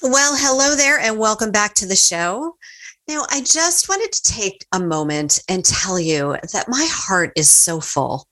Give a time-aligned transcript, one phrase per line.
[0.00, 2.56] Well, hello there, and welcome back to the show.
[3.08, 7.50] Now, I just wanted to take a moment and tell you that my heart is
[7.50, 8.28] so full.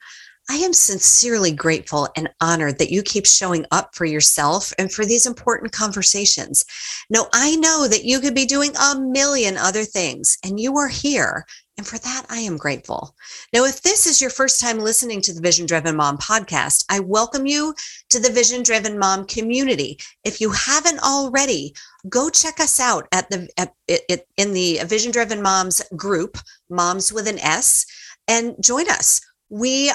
[0.48, 5.04] I am sincerely grateful and honored that you keep showing up for yourself and for
[5.04, 6.64] these important conversations.
[7.10, 10.88] Now, I know that you could be doing a million other things, and you are
[10.88, 11.46] here
[11.78, 13.14] and for that, I am grateful.
[13.52, 17.00] Now, if this is your first time listening to the Vision Driven Mom podcast, I
[17.00, 17.74] welcome you
[18.08, 19.98] to the Vision Driven Mom community.
[20.24, 21.74] If you haven't already,
[22.08, 26.38] go check us out at the at, it, in the Vision Driven Moms group,
[26.70, 27.84] Moms with an S,
[28.26, 29.20] and join us.
[29.50, 29.92] We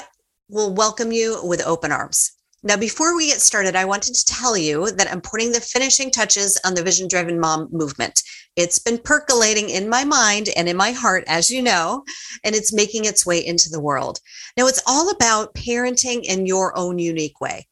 [0.49, 2.31] will welcome you with open arms.
[2.63, 6.11] Now, before we get started, I wanted to tell you that I'm putting the finishing
[6.11, 8.21] touches on the Vision Driven Mom movement.
[8.55, 12.03] It's been percolating in my mind and in my heart, as you know,
[12.43, 14.19] and it's making its way into the world.
[14.57, 17.67] Now, it's all about parenting in your own unique way.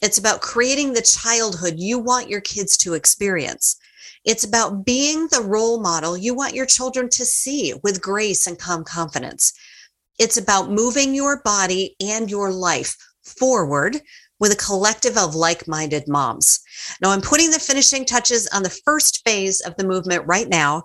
[0.00, 3.76] It's about creating the childhood you want your kids to experience.
[4.24, 8.58] It's about being the role model you want your children to see with grace and
[8.58, 9.52] calm confidence.
[10.18, 14.00] It's about moving your body and your life forward
[14.42, 16.58] with a collective of like minded moms.
[17.00, 20.82] Now, I'm putting the finishing touches on the first phase of the movement right now,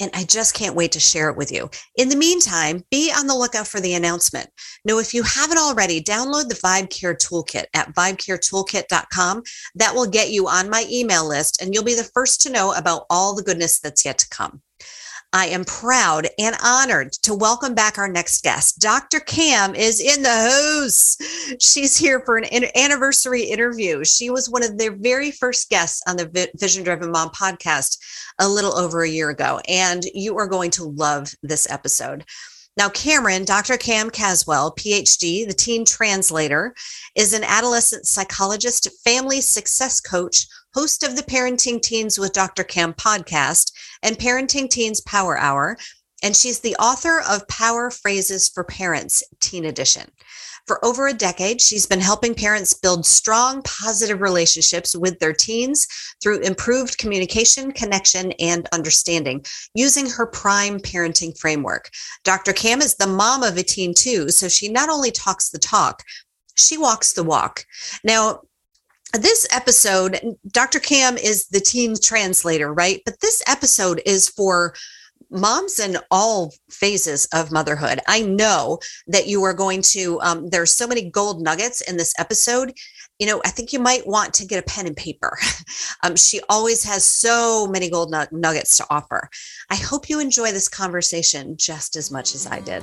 [0.00, 1.68] and I just can't wait to share it with you.
[1.96, 4.48] In the meantime, be on the lookout for the announcement.
[4.84, 9.42] Now, if you haven't already, download the Vibe Care Toolkit at vibecaretoolkit.com.
[9.74, 12.74] That will get you on my email list, and you'll be the first to know
[12.74, 14.62] about all the goodness that's yet to come.
[15.32, 18.80] I am proud and honored to welcome back our next guest.
[18.80, 19.20] Dr.
[19.20, 21.16] Cam is in the house.
[21.60, 24.04] She's here for an anniversary interview.
[24.04, 27.98] She was one of their very first guests on the Vision Driven Mom podcast
[28.40, 32.24] a little over a year ago, and you are going to love this episode.
[32.76, 33.76] Now, Cameron, Dr.
[33.76, 36.74] Cam Caswell, PhD, the teen translator,
[37.16, 42.62] is an adolescent psychologist, family success coach, host of the Parenting Teens with Dr.
[42.64, 45.76] Cam podcast and Parenting Teens Power Hour.
[46.22, 50.10] And she's the author of Power Phrases for Parents, Teen Edition.
[50.70, 55.88] For over a decade, she's been helping parents build strong, positive relationships with their teens
[56.22, 59.44] through improved communication, connection, and understanding
[59.74, 61.90] using her prime parenting framework.
[62.22, 62.52] Dr.
[62.52, 66.04] Cam is the mom of a teen too, so she not only talks the talk,
[66.56, 67.64] she walks the walk.
[68.04, 68.42] Now,
[69.12, 70.20] this episode,
[70.52, 70.78] Dr.
[70.78, 73.02] Cam is the teen translator, right?
[73.04, 74.76] But this episode is for
[75.30, 78.00] moms in all phases of motherhood.
[78.06, 82.12] I know that you are going to, um, there's so many gold nuggets in this
[82.18, 82.72] episode.
[83.18, 85.38] You know, I think you might want to get a pen and paper.
[86.02, 89.28] um, she always has so many gold nuggets to offer.
[89.70, 92.82] I hope you enjoy this conversation just as much as I did.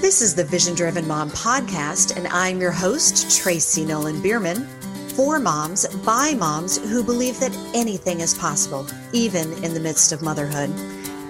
[0.00, 4.68] This is the Vision Driven Mom podcast, and I'm your host, Tracy Nolan Bierman.
[5.16, 10.22] For moms, by moms who believe that anything is possible, even in the midst of
[10.22, 10.74] motherhood.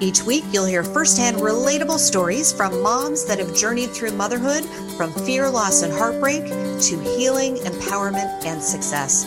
[0.00, 4.64] Each week, you'll hear firsthand relatable stories from moms that have journeyed through motherhood
[4.96, 9.26] from fear, loss, and heartbreak to healing, empowerment, and success.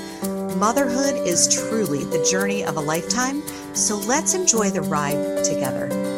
[0.56, 3.44] Motherhood is truly the journey of a lifetime,
[3.76, 6.17] so let's enjoy the ride together.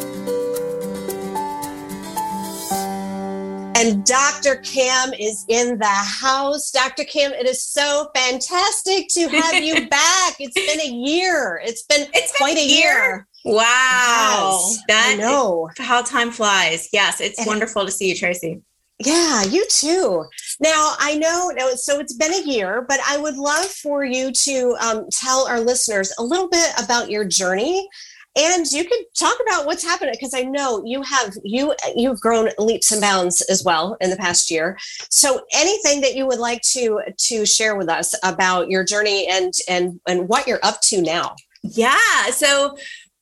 [3.80, 4.58] And Dr.
[4.58, 6.70] Cam is in the house.
[6.72, 7.06] Dr.
[7.06, 10.36] Cam, it is so fantastic to have you back.
[10.40, 11.62] It's been a year.
[11.64, 12.94] It's been it's quite been a year.
[12.94, 13.28] year.
[13.46, 14.60] Wow.
[14.62, 16.90] Yes, that I know how time flies.
[16.92, 18.62] Yes, it's and wonderful to see you, Tracy.
[19.00, 20.26] Yeah, you too.
[20.60, 24.34] Now, I know, now, so it's been a year, but I would love for you
[24.34, 27.88] to um, tell our listeners a little bit about your journey
[28.40, 32.50] and you could talk about what's happening because i know you have you you've grown
[32.58, 34.78] leaps and bounds as well in the past year.
[35.10, 39.54] So anything that you would like to to share with us about your journey and
[39.68, 41.36] and and what you're up to now?
[41.64, 41.98] Yeah
[42.32, 42.76] so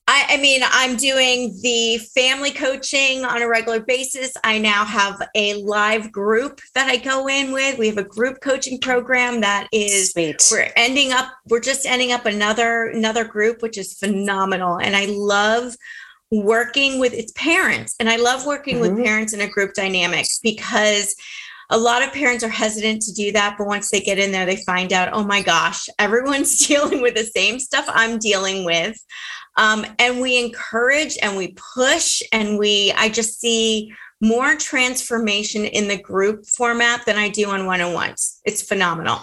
[0.09, 4.31] I, I, mean, I'm doing the family coaching on a regular basis.
[4.41, 7.78] I now have a live group that I go in with.
[7.78, 10.41] We have a group coaching program that is Sweet.
[10.50, 14.79] we're ending up, we're just ending up another another group, which is phenomenal.
[14.79, 15.76] And I love
[16.32, 17.93] working with its parents.
[17.99, 18.96] And I love working mm-hmm.
[18.96, 21.16] with parents in a group dynamic because
[21.70, 24.46] a lot of parents are hesitant to do that but once they get in there
[24.46, 28.97] they find out oh my gosh everyone's dealing with the same stuff i'm dealing with
[29.58, 35.88] um, and we encourage and we push and we i just see more transformation in
[35.88, 38.42] the group format than I do on one-on-ones.
[38.46, 39.20] It's phenomenal.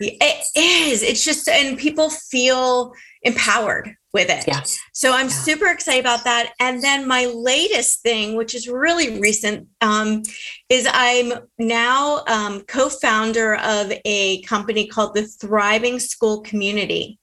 [0.00, 1.02] It is.
[1.02, 2.92] It's just, and people feel
[3.22, 4.44] empowered with it.
[4.48, 4.62] Yeah.
[4.92, 5.32] So I'm yeah.
[5.32, 6.54] super excited about that.
[6.58, 10.22] And then my latest thing, which is really recent, um,
[10.68, 17.18] is I'm now um, co-founder of a company called the Thriving School Community.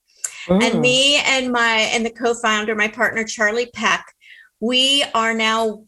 [0.47, 0.63] Mm.
[0.63, 4.05] And me and my and the co-founder, my partner Charlie Peck,
[4.59, 5.85] we are now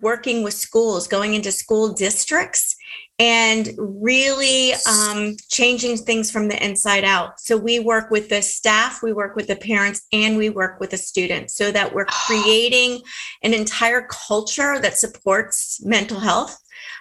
[0.00, 2.76] working with schools, going into school districts
[3.18, 7.40] and really um, changing things from the inside out.
[7.40, 10.90] So we work with the staff, we work with the parents, and we work with
[10.90, 13.00] the students so that we're creating
[13.42, 16.58] an entire culture that supports mental health.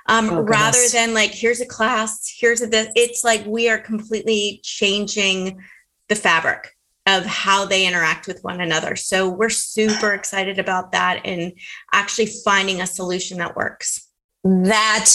[0.07, 3.79] Um, oh, rather than like, here's a class, here's a this, it's like we are
[3.79, 5.59] completely changing
[6.07, 6.74] the fabric
[7.07, 8.95] of how they interact with one another.
[8.95, 11.53] So we're super excited about that and
[11.93, 14.09] actually finding a solution that works.
[14.43, 15.11] That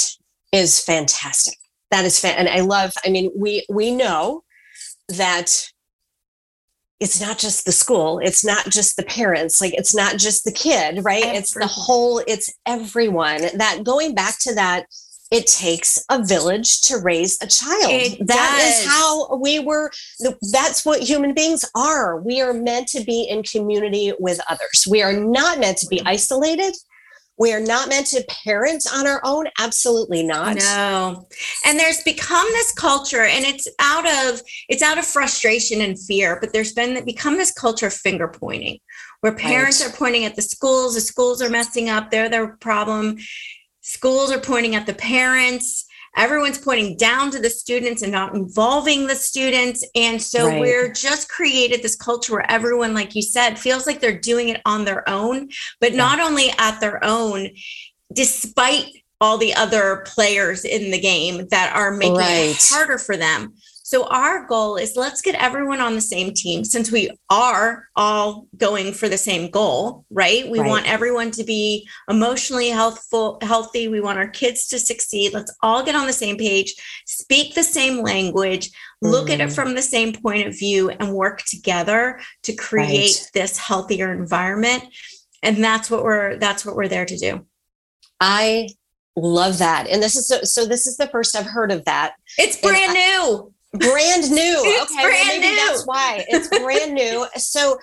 [0.53, 1.57] is fantastic.
[1.91, 2.93] That is fan, and I love.
[3.05, 4.45] I mean, we we know
[5.09, 5.69] that
[7.01, 10.53] it's not just the school it's not just the parents like it's not just the
[10.53, 11.37] kid right Everyone.
[11.37, 14.85] it's the whole it's everyone that going back to that
[15.31, 18.81] it takes a village to raise a child it That does.
[18.81, 19.91] is how we were
[20.53, 25.03] that's what human beings are we are meant to be in community with others we
[25.03, 26.75] are not meant to be isolated
[27.41, 29.47] we are not meant to parent on our own.
[29.59, 30.57] Absolutely not.
[30.57, 31.27] No.
[31.65, 36.37] And there's become this culture, and it's out of it's out of frustration and fear,
[36.39, 38.79] but there's been become this culture of finger pointing
[39.21, 39.93] where parents right.
[39.93, 43.17] are pointing at the schools, the schools are messing up, they're their problem.
[43.81, 45.87] Schools are pointing at the parents
[46.17, 50.61] everyone's pointing down to the students and not involving the students and so right.
[50.61, 54.61] we're just created this culture where everyone like you said feels like they're doing it
[54.65, 55.49] on their own
[55.81, 55.99] but yeah.
[55.99, 57.49] not only at their own
[58.13, 58.87] despite
[59.21, 62.51] all the other players in the game that are making right.
[62.51, 63.55] it harder for them
[63.91, 68.47] so our goal is let's get everyone on the same team since we are all
[68.57, 70.49] going for the same goal, right?
[70.49, 70.69] We right.
[70.69, 73.89] want everyone to be emotionally healthful, healthy.
[73.89, 75.35] We want our kids to succeed.
[75.35, 76.73] Let's all get on the same page,
[77.05, 79.09] speak the same language, mm-hmm.
[79.09, 79.55] look at it mm-hmm.
[79.55, 83.31] from the same point of view and work together to create right.
[83.35, 84.85] this healthier environment.
[85.43, 87.45] And that's what we're that's what we're there to do.
[88.21, 88.69] I
[89.17, 89.89] love that.
[89.89, 92.13] And this is so, so this is the first I've heard of that.
[92.39, 94.63] It's brand I, new brand new.
[94.65, 95.57] It's okay, brand well, maybe new.
[95.57, 97.27] that's why it's brand new.
[97.37, 97.79] So,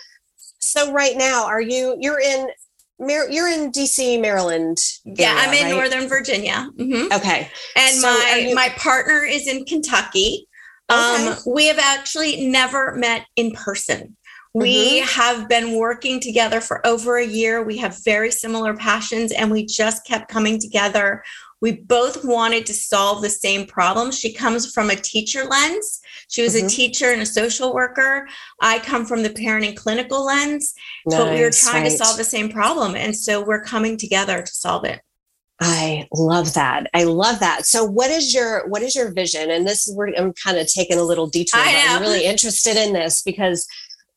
[0.59, 1.95] so right now, are you?
[1.99, 2.49] You're in.
[2.99, 4.77] You're in DC, Maryland.
[5.05, 5.89] Yeah, I'm in right?
[5.89, 6.69] Northern Virginia.
[6.77, 7.13] Mm-hmm.
[7.13, 10.47] Okay, and so my you- my partner is in Kentucky.
[10.89, 11.27] Okay.
[11.27, 14.15] Um, we have actually never met in person.
[14.53, 15.19] We mm-hmm.
[15.19, 17.63] have been working together for over a year.
[17.63, 21.23] We have very similar passions, and we just kept coming together
[21.61, 24.11] we both wanted to solve the same problem.
[24.11, 26.01] She comes from a teacher lens.
[26.27, 26.67] She was mm-hmm.
[26.67, 28.27] a teacher and a social worker.
[28.61, 30.73] I come from the parenting clinical lens,
[31.05, 31.91] nice, but we were trying right.
[31.91, 32.95] to solve the same problem.
[32.95, 35.01] And so we're coming together to solve it.
[35.59, 36.87] I love that.
[36.93, 37.65] I love that.
[37.65, 39.49] So what is your what is your vision?
[39.49, 41.59] And this is where I'm kind of taking a little detour.
[41.59, 43.67] I'm really interested in this because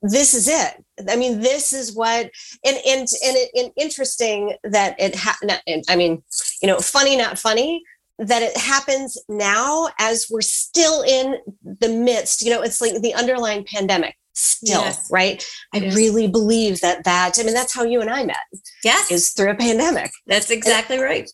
[0.03, 0.85] this is it.
[1.09, 2.31] I mean, this is what,
[2.65, 5.15] and and and, it, and interesting that it.
[5.17, 6.23] Ha- not, I mean,
[6.63, 7.83] you know, funny not funny
[8.19, 12.43] that it happens now as we're still in the midst.
[12.43, 15.09] You know, it's like the underlying pandemic still yes.
[15.11, 15.45] right
[15.75, 15.95] i yes.
[15.95, 18.37] really believe that that i mean that's how you and i met
[18.85, 21.31] yes is through a pandemic that's exactly and, right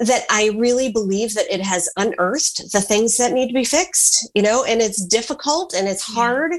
[0.00, 4.30] that I really believe that it has unearthed the things that need to be fixed,
[4.34, 6.14] you know, and it's difficult and it's mm.
[6.14, 6.58] hard, yeah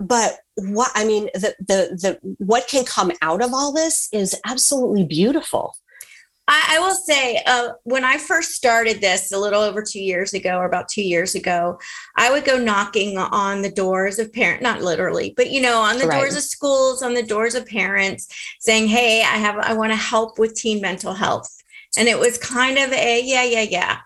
[0.00, 4.38] but what i mean the the the what can come out of all this is
[4.44, 5.74] absolutely beautiful
[6.48, 10.32] I, I will say, uh, when I first started this a little over two years
[10.32, 11.78] ago, or about two years ago,
[12.16, 15.98] I would go knocking on the doors of parents, not literally, but you know, on
[15.98, 16.18] the right.
[16.18, 18.28] doors of schools, on the doors of parents,
[18.60, 21.54] saying, "Hey, I have, I want to help with teen mental health."
[21.98, 23.98] And it was kind of a, yeah, yeah, yeah.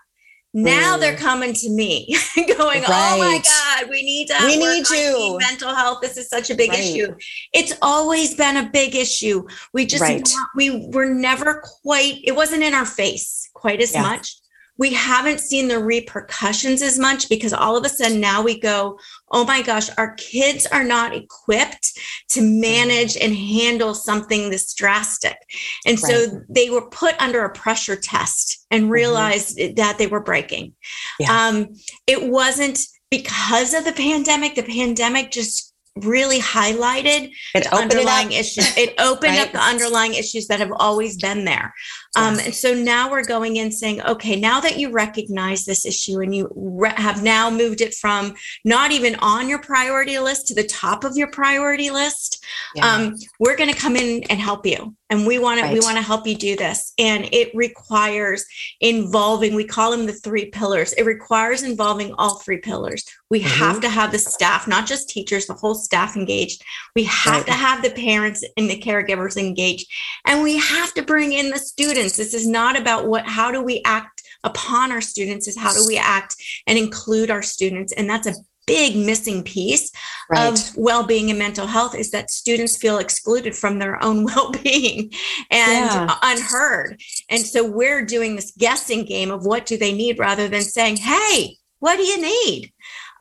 [0.53, 0.99] Now mm.
[0.99, 2.85] they're coming to me, going, right.
[2.87, 5.37] "Oh my God, we need to we need you.
[5.39, 5.99] mental health.
[6.01, 6.79] This is such a big right.
[6.79, 7.15] issue.
[7.53, 9.47] It's always been a big issue.
[9.73, 10.29] We just right.
[10.55, 12.19] we were never quite.
[12.23, 14.03] It wasn't in our face quite as yeah.
[14.03, 14.35] much
[14.77, 18.97] we haven't seen the repercussions as much because all of a sudden now we go,
[19.31, 21.99] oh my gosh, our kids are not equipped
[22.29, 25.37] to manage and handle something this drastic.
[25.85, 26.11] And right.
[26.11, 28.91] so they were put under a pressure test and mm-hmm.
[28.91, 29.75] realized mm-hmm.
[29.75, 30.73] that they were breaking.
[31.19, 31.47] Yeah.
[31.47, 31.75] Um,
[32.07, 32.79] it wasn't
[33.11, 34.55] because of the pandemic.
[34.55, 38.75] The pandemic just really highlighted it the underlying it issues.
[38.77, 39.47] It opened right?
[39.47, 41.73] up the underlying issues that have always been there.
[42.15, 46.19] Um, and so now we're going in saying, okay, now that you recognize this issue
[46.19, 50.53] and you re- have now moved it from not even on your priority list to
[50.53, 52.42] the top of your priority list,
[52.75, 52.93] Yeah.
[52.93, 55.97] um, we're going to come in and help you and we want to we want
[55.97, 56.93] to help you do this.
[56.97, 58.45] And it requires
[58.81, 60.93] involving we call them the three pillars.
[60.93, 63.05] It requires involving all three pillars.
[63.29, 66.63] We have to have the staff not just teachers the whole staff engaged.
[66.95, 67.45] We have Right.
[67.47, 69.87] to have the parents and the caregivers engaged.
[70.25, 72.17] And we have to bring in the students.
[72.17, 75.85] This is not about what how do we act upon our students is how do
[75.87, 76.35] we act
[76.67, 77.93] and include our students.
[77.93, 78.33] And that's a
[78.65, 79.91] big missing piece
[80.29, 80.51] right.
[80.53, 85.11] of well-being and mental health is that students feel excluded from their own well-being
[85.51, 86.17] and Yeah.
[86.23, 90.61] unheard and so we're doing this guessing game of what do they need rather than
[90.61, 92.71] saying hey what do you need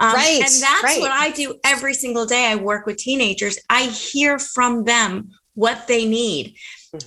[0.00, 1.00] um, Right, and that's right.
[1.00, 5.86] what i do every single day i work with teenagers i hear from them what
[5.88, 6.56] they need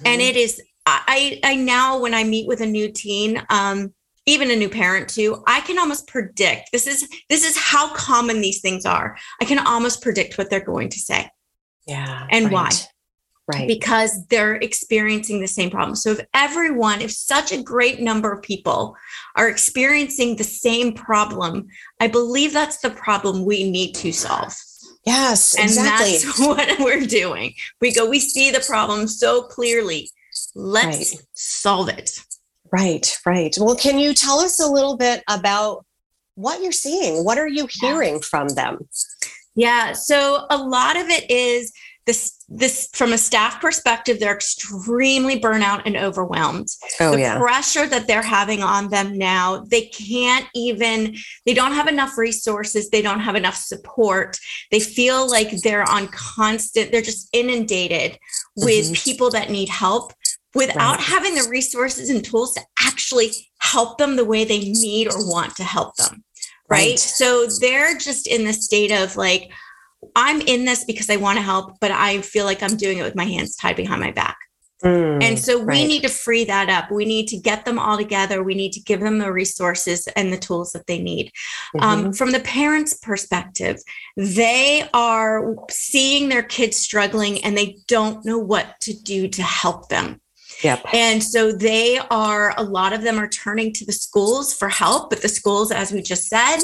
[0.06, 0.30] and Mhm.
[0.30, 3.94] it is i i now when i meet with a new teen um
[4.25, 8.41] even a new parent too i can almost predict this is this is how common
[8.41, 11.29] these things are i can almost predict what they're going to say
[11.88, 12.27] yeah.
[12.32, 12.63] and why?
[12.63, 12.88] right.
[13.48, 13.67] Right.
[13.67, 18.41] because they're experiencing the same problem so if everyone if such a great number of
[18.41, 18.96] people
[19.36, 21.67] are experiencing the same problem
[22.00, 24.55] i believe that's the problem we need to solve
[25.05, 26.13] yes, and exactly.
[26.13, 30.10] that's what we're doing we go we see the problem so clearly
[30.55, 31.22] let's Right.
[31.34, 32.20] solve it
[32.72, 33.55] Right, right.
[33.60, 35.86] Well, can you tell us a little bit about
[36.36, 37.24] what you're seeing?
[37.24, 37.89] What are you Yeah.
[37.89, 38.89] hearing from them?
[39.55, 39.93] Yeah.
[39.93, 41.72] So a lot of it is
[42.05, 46.67] this this from a staff perspective, they're extremely burnout and overwhelmed.
[47.00, 51.15] Oh, the pressure that they're having on them now, they can't even,
[51.48, 54.38] they don't have enough resources, they don't have enough support.
[54.69, 58.19] They feel like they're on constant, they're just inundated
[58.55, 58.93] with mm-hmm.
[58.93, 60.13] people that need help
[60.55, 61.05] without Right.
[61.05, 65.55] having the resources and tools to actually help them the way they need or want
[65.57, 66.24] to help them
[66.67, 66.89] right?
[66.91, 67.00] Right.
[67.00, 69.51] So they're just in the state of like,
[70.15, 73.03] I'm in this because I want to help, but I feel like I'm doing it
[73.03, 74.38] with my hands tied behind my back.
[74.83, 75.88] Mm, And so we right.
[75.88, 76.91] need to free that up.
[76.91, 78.43] We need to get them all together.
[78.43, 81.31] We need to give them the resources and the tools that they need.
[81.79, 82.17] Um, Mhm.
[82.17, 83.77] from the parents' perspective,
[84.17, 89.89] they are seeing their kids struggling and they don't know what to do to help
[89.89, 90.19] them.
[90.63, 90.85] Yep.
[90.93, 95.09] And so they are, a lot of them are turning to the schools for help,
[95.09, 96.59] but the schools, as we just said,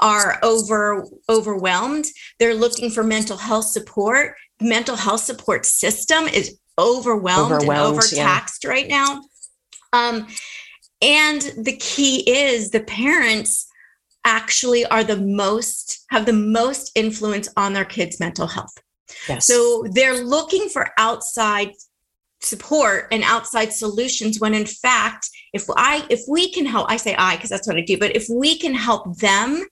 [0.00, 2.06] are over overwhelmed.
[2.38, 4.34] They're looking for mental health support.
[4.60, 8.24] Mental health support system is overwhelmed, Overwhelmed, and yeah.
[8.24, 9.22] overtaxed right now.
[9.92, 10.26] Um,
[11.00, 13.66] and the key is the parents
[14.24, 18.76] actually are the most have the most influence on their kids' mental health.
[19.28, 19.46] Yes.
[19.46, 21.70] So they're looking for outside
[22.40, 27.14] support and outside solutions when in fact if I if we can help I say
[27.16, 29.64] I because that's what I do but if we can help them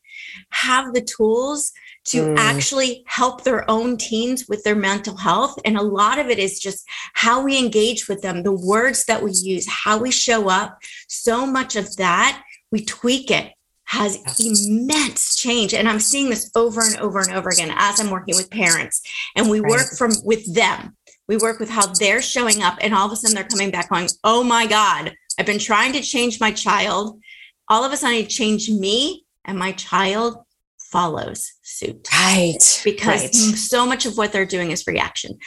[0.51, 1.73] have the tools
[2.07, 2.37] to Mm.
[2.39, 6.59] actually help their own teens with their mental health and a lot of it is
[6.59, 10.79] just how we engage with them the words that we use how we show up
[11.09, 12.43] so much of that
[12.73, 13.53] we tweak it
[13.85, 18.11] has immense change and i'm seeing this over and over and over again as i'm
[18.11, 19.03] working with parents
[19.37, 20.96] and we work from with them
[21.29, 23.89] we work with how they're showing up and all of a sudden they're coming back
[23.89, 27.21] going oh my god i've been trying to change my child
[27.69, 30.39] all of a sudden i change me and my child
[30.79, 32.81] follows suit right.
[32.85, 33.35] because right.
[33.35, 35.39] so much of what they're doing is reaction.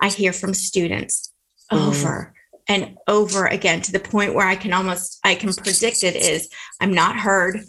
[0.00, 1.32] I hear from students
[1.70, 1.88] Mm.
[1.88, 2.34] over
[2.68, 6.48] and over again to the point where I can almost I can predict it is
[6.80, 7.60] I'm not heard.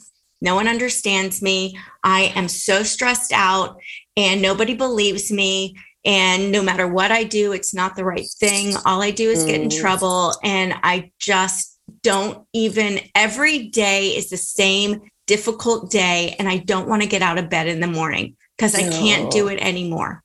[0.41, 1.77] No one understands me.
[2.03, 3.77] I am so stressed out
[4.17, 8.75] and nobody believes me and no matter what I do it's not the right thing.
[8.85, 9.79] All I do is get in Mm.
[9.79, 16.57] trouble and I just don't even every day is the same difficult day and I
[16.57, 19.59] don't want to get out of bed in the morning because I can't do it
[19.61, 20.21] anymore.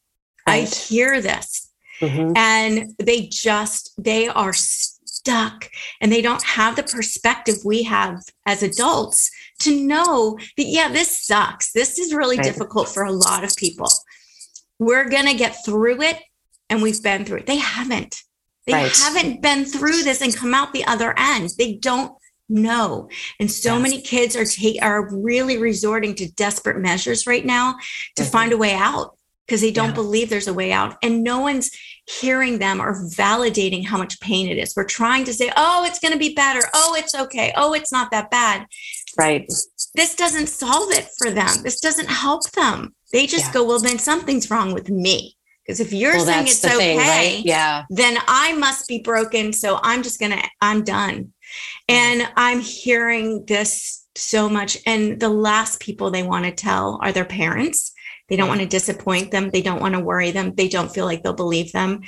[0.47, 1.69] I hear this
[2.01, 2.37] Mhm.
[2.37, 5.71] and they just they are stuck
[6.01, 9.31] and they don't have the perspective we have as adults
[9.61, 12.45] to know that yeah this sucks this is really Right.
[12.45, 13.91] difficult for a lot of people
[14.79, 16.19] we're going to get through it
[16.71, 17.47] and we've been through it.
[17.47, 18.23] They haven't.
[18.67, 18.97] They Right.
[18.97, 21.51] haven't been through this and come out the other end.
[21.59, 22.13] They don't
[22.51, 23.09] know.
[23.41, 23.83] And so Yeah.
[23.83, 27.77] many kids are take are really resorting to desperate measures right now
[28.17, 28.31] to Mhm.
[28.31, 29.17] find a way out
[29.47, 29.95] because they don't Yeah.
[29.95, 30.97] believe there's a way out.
[31.03, 31.71] And no one's
[32.07, 34.75] hearing them or validating how much pain it is.
[34.77, 36.63] We're trying to say oh it's going to be better.
[36.75, 37.53] Oh it's okay.
[37.57, 38.67] Oh it's not that bad.
[39.17, 39.51] Right.
[39.95, 41.63] this doesn't solve it for them.
[41.63, 43.53] This doesn't help them they just Yeah.
[43.53, 46.99] go well then something's wrong with me because if you're well, saying it's okay thing,
[46.99, 47.43] right?
[47.45, 47.85] Yeah.
[47.91, 49.53] then I must be broken.
[49.53, 51.33] So I'm just going to, I'm done.
[51.89, 54.79] And I'm hearing this so much.
[54.87, 57.93] And the last people they want to tell are their parents
[58.29, 59.51] They don't want to disappoint them.
[59.51, 60.55] They don't want to worry them.
[60.55, 62.01] They don't feel like they'll believe them.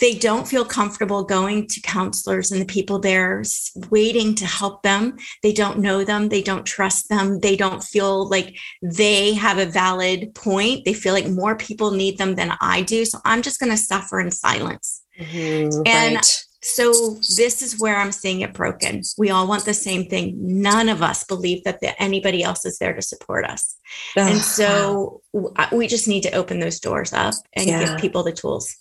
[0.00, 3.42] They don't feel comfortable going to counselors and the people there
[3.90, 5.16] waiting to help them.
[5.42, 6.28] They don't know them.
[6.28, 7.38] They don't trust them.
[7.40, 10.84] They don't feel like they have a valid point.
[10.84, 13.04] They feel like more people need them than I do.
[13.04, 15.02] So I'm just going to suffer in silence.
[15.20, 16.44] Mhm, And right.
[16.66, 19.02] So this is where I'm seeing it broken.
[19.18, 20.34] We all want the same thing.
[20.38, 23.76] None of us believe that the, anybody else is there to support us.
[24.16, 24.40] and Ugh, wow.
[24.40, 25.22] so
[25.72, 27.84] we just need to open those doors up and Yeah.
[27.84, 28.74] give people the tools.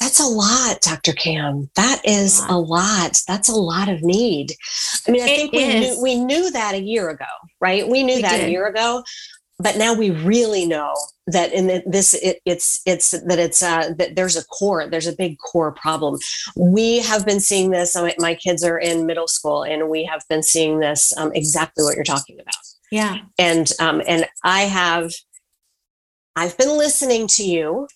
[0.00, 1.12] That's a lot, Dr.
[1.12, 1.70] Cam.
[1.74, 3.18] That is a lot.
[3.26, 4.52] That's a lot of need.
[5.06, 5.96] I mean, I It think we is.
[5.96, 7.24] knew, we knew that a year ago,
[7.60, 7.88] right?
[7.88, 9.02] We knew We that a year ago,
[9.58, 10.92] but now we really know
[11.28, 15.16] that in this, it, it's it's that it's uh, that there's a core, there's a
[15.16, 16.18] big core problem.
[16.56, 17.94] We have been seeing this.
[17.96, 21.84] My my kids are in middle school, and we have been seeing this um, exactly
[21.84, 22.54] what you're talking about
[22.92, 23.18] Yeah.
[23.38, 25.10] and um, and I have
[26.36, 27.88] I've been listening to you.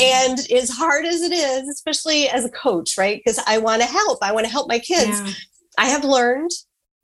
[0.00, 3.20] and as hard as it is, especially as a coach, right?
[3.22, 4.18] Because I want to help.
[4.22, 5.20] I want to help my kids.
[5.20, 5.30] Yeah.
[5.78, 6.50] I have learned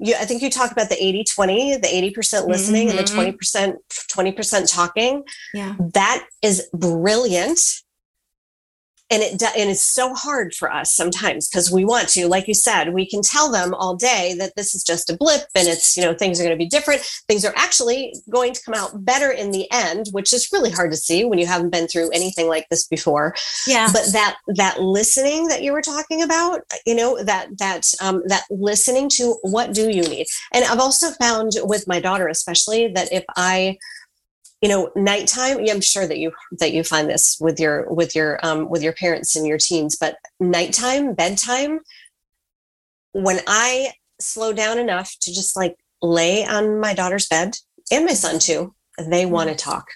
[0.03, 3.37] you I think you talk about the 80-20, the 80% listening and the Mhm.
[3.37, 3.75] 20%
[4.11, 5.23] 20% talking.
[5.53, 5.75] Yeah.
[5.93, 7.61] That is brilliant.
[9.11, 12.55] And it and it's so hard for us sometimes because we want to, like you
[12.55, 15.97] said, we can tell them all day that this is just a blip and it's
[15.97, 17.01] you know things are going to be different.
[17.29, 20.91] Things are actually going to come out better in the end, which is really hard
[20.93, 23.35] to see when you haven't been through anything like this before
[23.67, 23.89] Yeah.
[23.93, 28.45] but that that listening that you were talking about you know that that um, that
[28.51, 33.13] listening to what do you need and i've also found with my daughter especially that
[33.13, 33.77] if i
[34.61, 38.15] you know nighttime yeah, i'm sure that you that you find this with your with
[38.15, 41.81] your um, with your parents and your teens but nighttime bedtime
[43.13, 47.57] when i slow down enough to just like lay on my daughter's bed
[47.91, 48.75] and my son too
[49.09, 49.87] they want to talk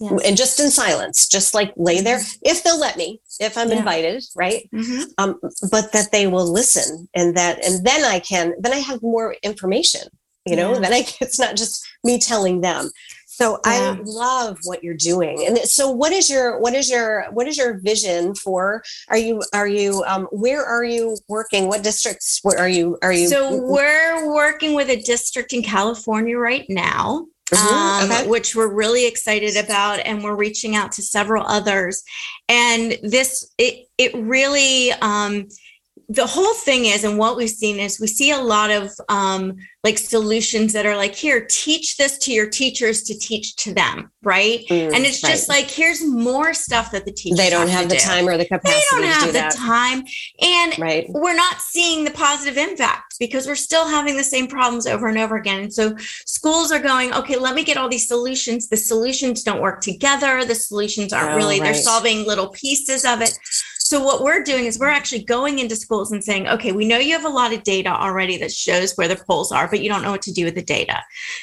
[0.00, 0.16] Yeah.
[0.24, 3.78] and just in silence just like lay there if they'll let me if i'm Yeah.
[3.78, 5.04] invited right Mhm.
[5.18, 5.38] um,
[5.70, 9.36] but that they will listen and that and then i can then i have more
[9.42, 10.08] information
[10.46, 10.80] you know Yeah.
[10.80, 12.90] then i it's not just me telling them
[13.38, 13.96] so Yeah.
[13.96, 17.56] i love what you're doing and so what is your what is your what is
[17.56, 22.58] your vision for are you are you um where are you working what districts where
[22.58, 27.26] are you are you So we're working with a district in California right now.
[27.52, 28.26] Mhm, um, okay.
[28.26, 32.02] which we're really excited about, and we're reaching out to several others.
[32.48, 35.46] And this, it, it really, um,
[36.08, 39.56] the whole thing is, and what we've seen is, we see a lot of um,
[39.82, 44.10] like solutions that are like, here, teach this to your teachers to teach to them,
[44.22, 44.64] right?
[44.70, 47.88] Mm, and it's just like, here's more stuff that the teachers they don't have, have
[47.90, 48.00] the do.
[48.00, 48.80] time or the capacity.
[48.90, 50.04] They don't to have do the that time,
[50.40, 54.86] and right we're not seeing the positive impact because we're still having the same problems
[54.86, 55.64] over and over again.
[55.64, 58.68] And so schools are going, okay, let me get all these solutions.
[58.68, 60.44] The solutions don't work together.
[60.44, 63.36] The solutions aren't Oh, really, they're solving little pieces of it.
[63.84, 66.96] So what we're doing is we're actually going into schools and saying, okay, we know
[66.96, 69.90] you have a lot of data already that shows where the polls are, but you
[69.90, 71.02] don't know what to do with the data.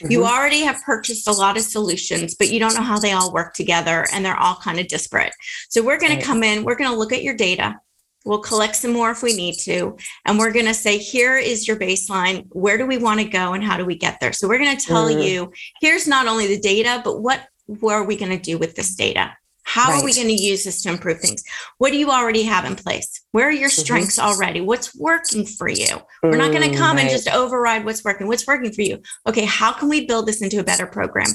[0.10, 0.27] You Mhm.
[0.27, 3.54] already have purchased a lot of solutions, but you don't know how they all work
[3.54, 5.34] together and they're all kind of disparate.
[5.69, 6.19] So we're going Right.
[6.19, 7.75] to come in, we're going to look at your data.
[8.25, 9.95] We'll collect some more if we need to.
[10.25, 12.47] And we're going to say, here is your baseline.
[12.49, 14.34] Where do we want to go and how do we get there?
[14.34, 15.23] So we're going to tell Mhm.
[15.23, 18.75] you, here's not only the data, but what, what are we going to do with
[18.75, 19.32] this data?
[19.63, 21.43] How are we going to use this to improve things?
[21.78, 23.21] What do you already have in place?
[23.32, 23.80] Where are your Mhm.
[23.80, 24.60] strengths already?
[24.60, 26.02] What's working for you?
[26.24, 28.28] We're not going Mm, to come and just override what's working.
[28.28, 29.02] What's working for you?
[29.28, 31.28] Okay, how can we build this into a better program?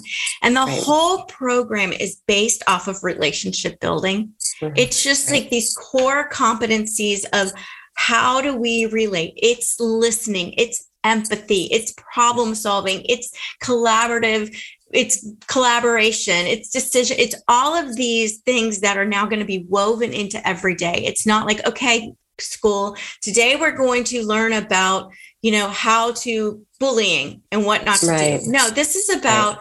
[0.42, 0.82] And the Right.
[0.82, 4.30] whole program is based off of relationship building.
[4.60, 4.72] Mhm.
[4.76, 5.42] It's just Right.
[5.42, 7.52] like these core competencies of
[7.94, 9.34] how do we relate?
[9.36, 13.30] It's listening, it's empathy, it's problem solving, it's
[13.62, 14.54] collaborative,
[14.92, 19.66] it's collaboration, it's decision, it's all of these things that are now going to be
[19.68, 21.02] woven into every day.
[21.04, 25.10] It's not like, okay, school, today we're going to learn about,
[25.42, 28.40] you know, how to bullying and what not to Right.
[28.40, 28.50] do.
[28.50, 29.58] No, this is about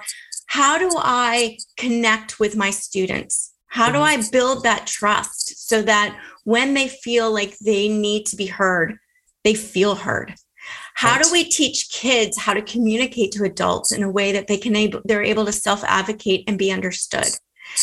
[0.47, 3.53] how do I connect with my students?
[3.67, 4.03] How do Mhm.
[4.03, 8.97] I build that trust so that when they feel like they need to be heard,
[9.43, 10.35] they feel heard?
[10.95, 14.58] How do we teach kids how to communicate to adults in a way that they
[14.58, 17.27] can able they're able to self-advocate and be understood?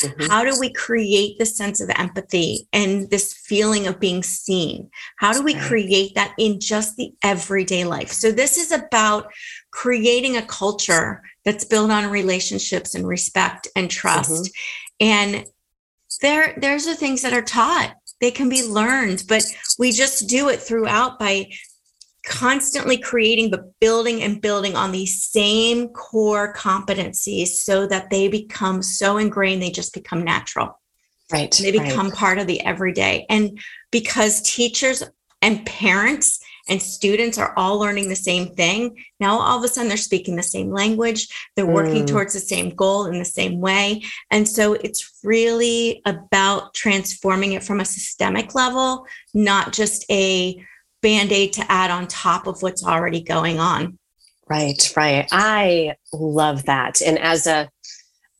[0.01, 0.29] Mhm.
[0.29, 4.89] How do we create this sense of empathy and this feeling of being seen?
[5.19, 8.11] How do we create that in just the everyday life?
[8.11, 9.31] So, this is about
[9.71, 14.51] creating a culture that's built on relationships and respect and trust.
[15.01, 15.45] And
[16.23, 17.95] there, there's the things that are taught.
[18.21, 19.45] They can be learned, but
[19.79, 21.51] we just do it throughout by
[22.25, 28.83] constantly creating but building and building on these same core competencies so that they become
[28.83, 30.81] so ingrained they just become natural
[31.33, 32.17] right they become right.
[32.17, 33.59] part of the everyday and
[33.91, 35.03] because teachers
[35.41, 39.89] and parents and students are all learning the same thing now all of a sudden
[39.89, 42.07] they're speaking the same language they're working mm.
[42.07, 47.65] towards the same goal in the same way and so it's really about transforming it
[47.65, 49.05] from a systemic level
[49.35, 50.65] not just a
[51.03, 53.99] band-aid to add on top of what's already going on.
[54.49, 55.27] Right right.
[55.31, 57.01] I love that.
[57.01, 57.71] And as a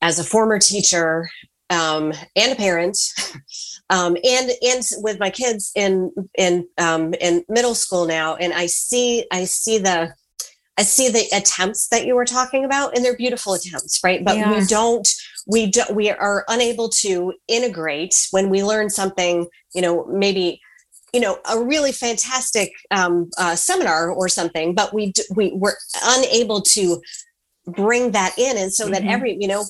[0.01, 1.29] as a former teacher
[1.71, 2.99] um, and a parent
[3.91, 8.67] um, and and with my kids in in um, in middle school now and i
[8.67, 10.13] see i see the
[10.77, 14.25] i see the attempts that you were talking about and they're beautiful attempts right?
[14.25, 15.09] But we don't
[15.47, 20.61] we don't we are unable to integrate when we learn something you know maybe
[21.13, 26.61] you know a really fantastic um, uh, seminar or something but we we were unable
[26.61, 27.01] to
[27.67, 28.95] bring that in and so mm-hmm.
[28.95, 29.65] that every you know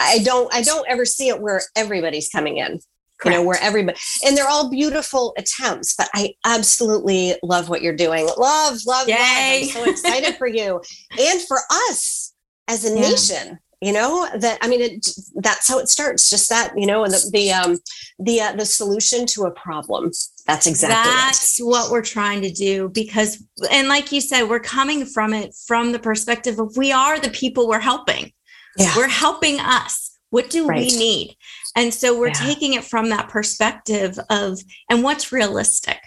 [0.00, 2.78] i don't i don't ever see it where everybody's coming in
[3.18, 3.24] Correct.
[3.24, 7.96] you know where everybody and they're all beautiful attempts but i absolutely love what you're
[7.96, 9.14] doing love love, Yay.
[9.14, 10.82] love i'm so excited for you
[11.18, 11.58] and for
[11.88, 12.34] us
[12.68, 13.00] as a yeah.
[13.00, 17.04] nation you know that i mean it, that's how it starts just that you know
[17.04, 17.78] and the the um
[18.18, 20.10] the uh, the solution to a problem
[20.48, 21.64] that's exactly that's it.
[21.64, 25.92] what we're trying to do because and like you said we're coming from it from
[25.92, 28.32] the perspective of we are the people we're helping
[28.78, 28.92] yeah.
[28.96, 30.80] we're helping us what do right.
[30.80, 31.36] we need
[31.76, 32.32] and so we're yeah.
[32.32, 34.58] taking it from that perspective of
[34.90, 35.98] and what's realistic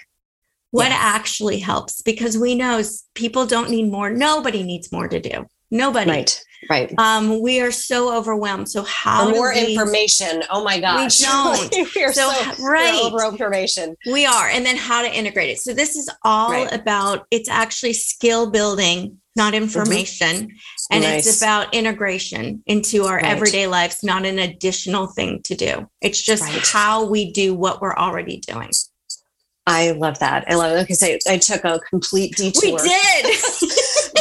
[0.71, 0.99] what yes.
[0.99, 2.81] actually helps because we know
[3.13, 6.93] people don't need more nobody needs more to do nobody right Right.
[6.97, 8.69] Um, we are so overwhelmed.
[8.69, 10.43] So how more we, information?
[10.49, 11.19] Oh my gosh.
[11.19, 11.75] We don't.
[11.95, 13.01] we are so, so right.
[13.03, 13.95] over information.
[14.05, 14.47] We are.
[14.47, 15.59] And then how to integrate it.
[15.59, 16.71] So this is all right.
[16.71, 19.63] about it's actually skill building, not mm-hmm.
[19.63, 20.27] information.
[20.27, 20.93] Mm-hmm.
[20.93, 21.25] And nice.
[21.25, 23.25] it's about integration into our right.
[23.25, 25.89] everyday lives, not an additional thing to do.
[26.01, 26.67] It's just right.
[26.67, 28.71] how we do what we're already doing.
[29.67, 30.45] I love that.
[30.49, 30.81] I love it.
[30.87, 32.71] Because I, I took a complete detour.
[32.71, 33.25] We did.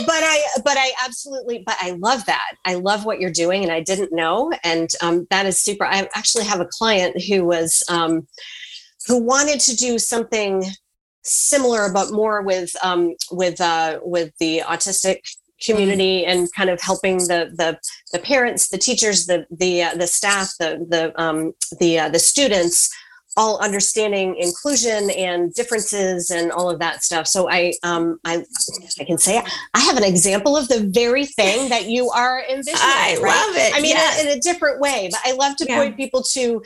[0.06, 2.56] but I, but I absolutely, but I love that.
[2.64, 5.84] I love what you're doing, and I didn't know, and um, that is super.
[5.84, 8.26] I actually have a client who was, um,
[9.06, 10.64] who wanted to do something
[11.22, 15.20] similar, but more with, um, with, uh, with the autistic
[15.62, 16.28] community mm.
[16.28, 17.78] and kind of helping the the
[18.12, 22.18] the parents, the teachers, the the uh, the staff, the the um, the uh, the
[22.18, 22.90] students
[23.40, 27.26] all understanding inclusion and differences and all of that stuff.
[27.26, 28.44] So I, um, I,
[29.00, 32.78] I can say I have an example of the very thing that you are envisioning.
[32.78, 33.46] I right?
[33.46, 33.74] love it.
[33.74, 34.20] I mean, yes.
[34.20, 35.78] in, in, a different way, but I love to yeah.
[35.78, 36.62] point people to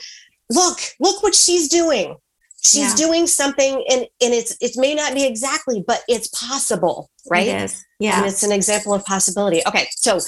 [0.49, 2.17] look, look what she's doing.
[2.61, 3.07] She's yeah.
[3.07, 7.47] doing something, and and it's it may not be exactly, but it's possible, right?
[7.47, 7.85] It is.
[7.99, 9.61] Yeah, and it's an example of possibility.
[9.67, 10.19] Okay, so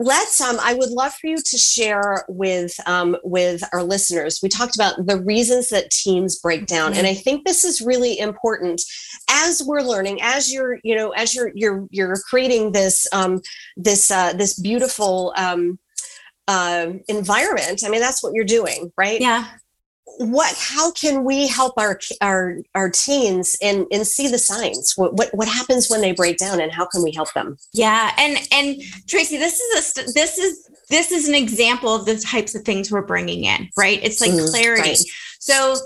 [0.00, 4.40] let's um i would love for you to share with um with our listeners.
[4.42, 6.98] We talked about the reasons that teams break down mm-hmm.
[6.98, 8.82] and i think this is really important.
[9.30, 13.40] As we're learning as you're you know as you're you're you're creating this um
[13.76, 15.78] this uh this beautiful um
[16.46, 19.20] uh, environment i mean that's what you're doing right?
[19.20, 19.46] Yeah
[20.18, 25.14] what how can we help our our our teens and and see the signs what,
[25.14, 28.38] what what happens when they break down and how can we help them yeah and
[28.52, 32.62] and tracy this is a this is this is an example of the types of
[32.62, 35.04] things we're bringing in right it's like mm, clarity right.
[35.38, 35.76] so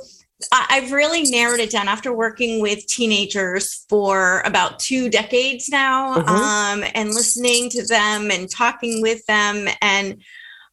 [0.51, 6.29] I've really narrowed it down after working with teenagers for about two decades now mm-hmm.
[6.29, 10.21] um, and listening to them and talking with them and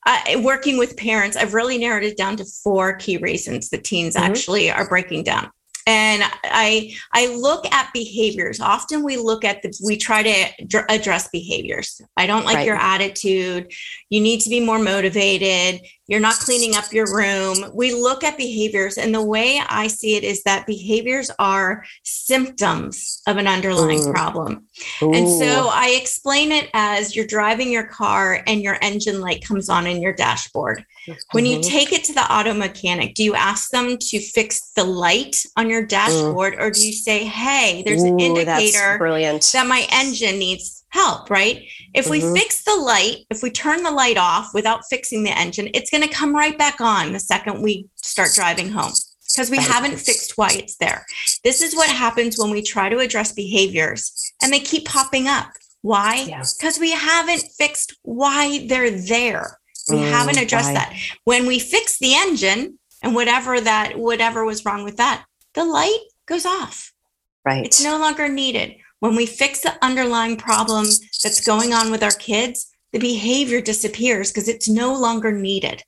[0.10, 4.16] uh, working with parents, I've really narrowed it down to four key reasons that teens
[4.16, 4.26] mm-hmm.
[4.26, 5.52] actually are breaking down.
[5.86, 8.60] And i i look at behaviors.
[8.60, 12.02] Often we look at the we try to address behaviors.
[12.18, 12.66] I don't like right.
[12.68, 13.72] your attitude.
[14.10, 18.38] You need to be more motivated you're not cleaning up your room we look at
[18.38, 24.08] behaviors and the way i see it is that behaviors are symptoms of an underlying
[24.08, 24.12] Ooh.
[24.12, 24.66] problem
[25.02, 25.14] Ooh.
[25.14, 29.70] and so i explain it as you're driving your car and your engine light comes
[29.70, 30.84] on in your dashboard
[31.32, 31.70] when you mm-hmm.
[31.70, 35.70] take it to the auto mechanic, do you ask them to fix the light on
[35.70, 35.90] your mm.
[35.90, 36.62] dashboard mm.
[36.62, 39.44] or do you say, hey, there's an indicator brilliant.
[39.54, 41.66] that my engine needs help, right?
[41.94, 42.34] If mm-hmm.
[42.34, 45.90] we fix the light, if we turn the light off without fixing the engine, it's
[45.90, 48.94] going to come right back on the second we start driving home
[49.32, 51.06] because we haven't fixed why it's there.
[51.44, 55.50] This is what happens when we try to address behaviors and they keep popping up.
[55.82, 56.26] Why?
[56.26, 56.82] Because yeah.
[56.82, 59.60] we haven't fixed why they're there.
[59.90, 60.94] We mm, haven't addressed that.
[61.24, 66.00] When we fix the engine and whatever that whatever was wrong with that, the light
[66.26, 66.92] goes off.
[67.46, 67.66] Right.
[67.66, 68.76] It's no longer needed.
[69.00, 70.86] When we fix the underlying problem
[71.24, 75.84] that's going on with our kids, the behavior disappears because it's no longer needed.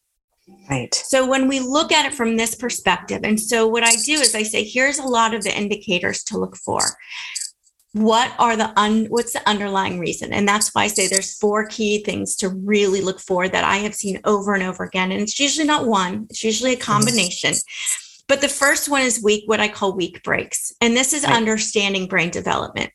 [0.69, 0.93] Right.
[0.93, 4.35] So when we look at it from this perspective, and so what I do is
[4.35, 6.81] I say, here's a lot of the indicators to look for.
[7.93, 10.31] What are the un, what's the underlying reason?
[10.31, 13.77] And that's why I say there's four key things to really look for that I
[13.77, 15.11] have seen over and over again.
[15.11, 16.91] And it's usually not one, it's usually a mm-hmm.
[16.91, 17.53] combination.
[18.27, 20.71] But the first one is weak, what I call weak brakes.
[20.79, 21.35] And this is Right.
[21.35, 22.91] understanding brain development.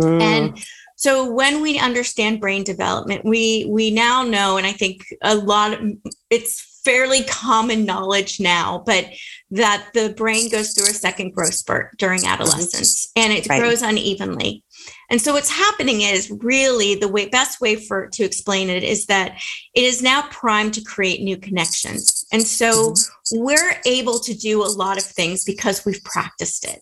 [0.00, 0.64] Mm, And
[0.96, 5.72] so when we understand brain development, we we now know, and I think a lot
[5.72, 5.80] of
[6.28, 9.06] it's fairly common knowledge now, but
[9.50, 13.60] that the brain goes through a second growth spurt during adolescence and it Right.
[13.60, 14.64] grows unevenly.
[15.10, 19.06] And so what's happening is really the way best way for to explain it is
[19.06, 19.38] that
[19.74, 22.24] it is now primed to create new connections.
[22.32, 22.94] And so
[23.32, 26.80] we're able to do a lot of things because we've practiced it.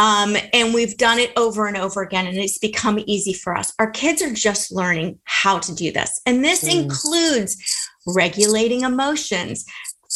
[0.00, 3.72] Um, and we've done it over and over again, and it's become easy for us.
[3.78, 6.20] Our kids are just learning how to do this.
[6.24, 6.84] And this Mm.
[6.84, 7.58] includes
[8.06, 9.66] regulating emotions,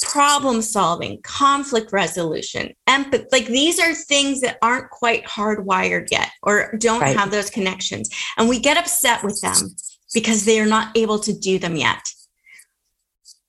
[0.03, 3.27] problem solving, conflict resolution, empathy.
[3.31, 7.17] Like these are things that aren't quite hardwired yet or don't Right.
[7.17, 8.09] have those connections.
[8.39, 9.77] And we get upset with them
[10.15, 12.11] because they are not able to do them yet.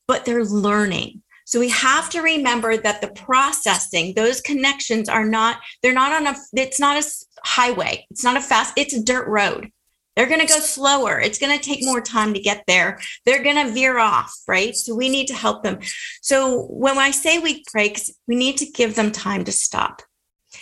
[0.08, 1.24] But they're learning.
[1.46, 6.28] So we have to remember that the processing, those connections are not, they're not on
[6.28, 7.08] a, it's not a
[7.44, 8.06] highway.
[8.10, 9.72] It's not a fast, it's a dirt road.
[10.16, 11.20] They're going to go slower.
[11.20, 13.00] It's going to take more time to get there.
[13.26, 14.74] They're going to veer off, right?
[14.76, 15.80] So we need to help them.
[16.22, 20.02] So when I say weak brakes, we need to give them time to stop.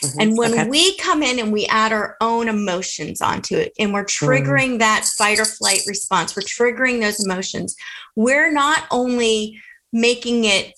[0.01, 0.67] mhm, And when okay.
[0.67, 5.05] we come in and we add our own emotions onto it and we're triggering that
[5.05, 7.75] fight or flight response, we're triggering those emotions,
[8.15, 9.61] we're not only
[9.93, 10.73] making it,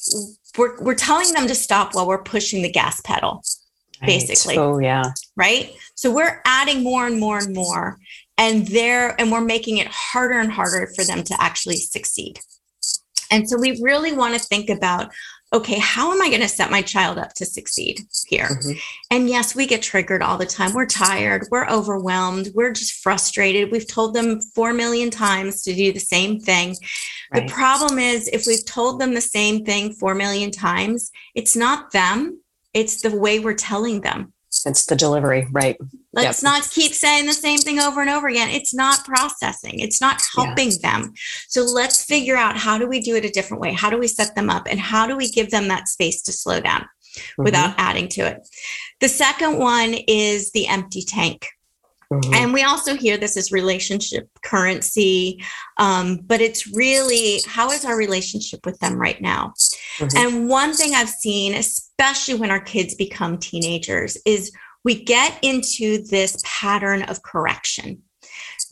[0.57, 3.41] we're, we're telling them to stop while we're pushing the gas pedal,
[4.01, 4.07] Right.
[4.07, 4.57] basically.
[4.57, 5.05] Oh, yeah.
[5.35, 5.73] right?
[5.95, 7.97] So we're adding more and more and more.
[8.37, 12.39] And there, and we're making it harder and harder for them to actually succeed.
[13.31, 15.11] And so we really want to think about
[15.55, 18.49] okay, how am I going to set my child up to succeed here?
[18.61, 18.79] Mhm.
[19.09, 20.73] And yes, we get triggered all the time.
[20.73, 23.71] We're tired, we're overwhelmed, we're just frustrated.
[23.71, 26.75] We've told them 4 million times to do the same thing.
[27.33, 27.47] Right.
[27.47, 31.91] The problem is, if we've told them the same thing 4 million times, it's not
[31.91, 32.41] them,
[32.73, 34.33] it's the way we're telling them.
[34.65, 35.47] It's the delivery.
[35.51, 35.77] Right.
[36.15, 38.49] Let's not keep saying the same thing over and over again.
[38.49, 40.45] It's not processing, it's not Yeah.
[40.45, 41.13] helping them.
[41.49, 43.73] So let's figure out how do we do it a different way?
[43.73, 44.67] How do we set them up?
[44.69, 46.85] And how do we give them that space to slow down
[47.37, 48.37] Mhm, without adding to it?
[49.01, 51.47] The second one is the empty tank.
[52.13, 52.35] mhm.
[52.35, 55.43] And we also hear this as relationship currency,
[55.77, 59.53] um, but it's really how is our relationship with them right now?
[59.97, 60.15] Mhm.
[60.15, 64.51] And one thing I've seen, especially when our kids become teenagers, is
[64.85, 68.01] we get into this pattern of correction.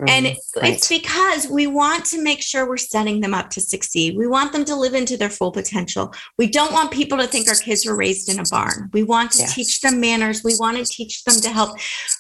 [0.08, 0.74] And Mhm, right.
[0.74, 4.18] it's because we want to make sure we're setting them up to succeed.
[4.18, 6.14] We want them to live into their full potential.
[6.38, 8.90] We don't want people to think our kids were raised in a barn.
[8.92, 9.48] We want to Yeah.
[9.48, 10.44] teach them manners.
[10.44, 11.78] We want to teach them to help,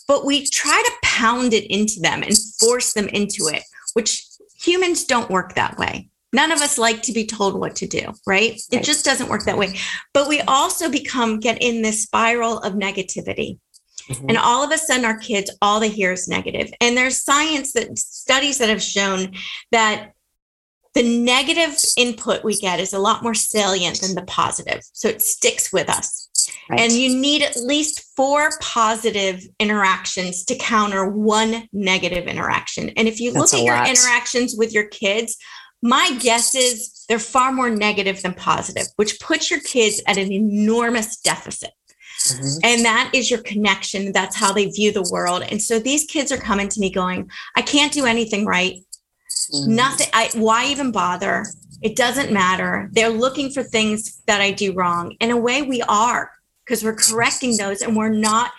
[0.08, 4.23] but we try to pound it into them and force them into it, which
[4.62, 6.10] humans don't work that way.
[6.32, 8.53] None of us like to be told what to do, right?
[8.71, 8.84] It Right.
[8.86, 9.79] just doesn't work that way.
[10.13, 13.60] But we also become, get in this spiral of negativity.
[14.10, 14.25] Mhm.
[14.29, 16.71] And all of a sudden, our kids, all they hear is negative.
[16.82, 19.34] And there's science that studies that have shown
[19.71, 20.12] that
[20.93, 24.82] the negative input we get is a lot more salient than the positive.
[24.93, 26.29] So it sticks with us.
[26.69, 26.82] Right.
[26.82, 32.89] And you need at least four positive interactions to counter one negative interaction.
[32.89, 33.89] And if you That's look at your lot.
[33.89, 35.38] interactions with your kids,
[35.82, 40.32] my guess is they're far more negative than positive, which puts your kids at an
[40.32, 41.71] enormous deficit.
[42.31, 42.59] Mhm.
[42.63, 44.12] And that is your connection.
[44.12, 45.43] That's how they view the world.
[45.43, 48.75] And so these kids are coming to me going, I can't do anything right.
[49.53, 49.67] Mhm.
[49.67, 50.07] Nothing.
[50.13, 51.45] I, why even bother?
[51.81, 52.89] It doesn't matter.
[52.93, 55.15] They're looking for things that I do wrong.
[55.19, 56.31] In a way, we are
[56.65, 58.51] because we're correcting those and we're not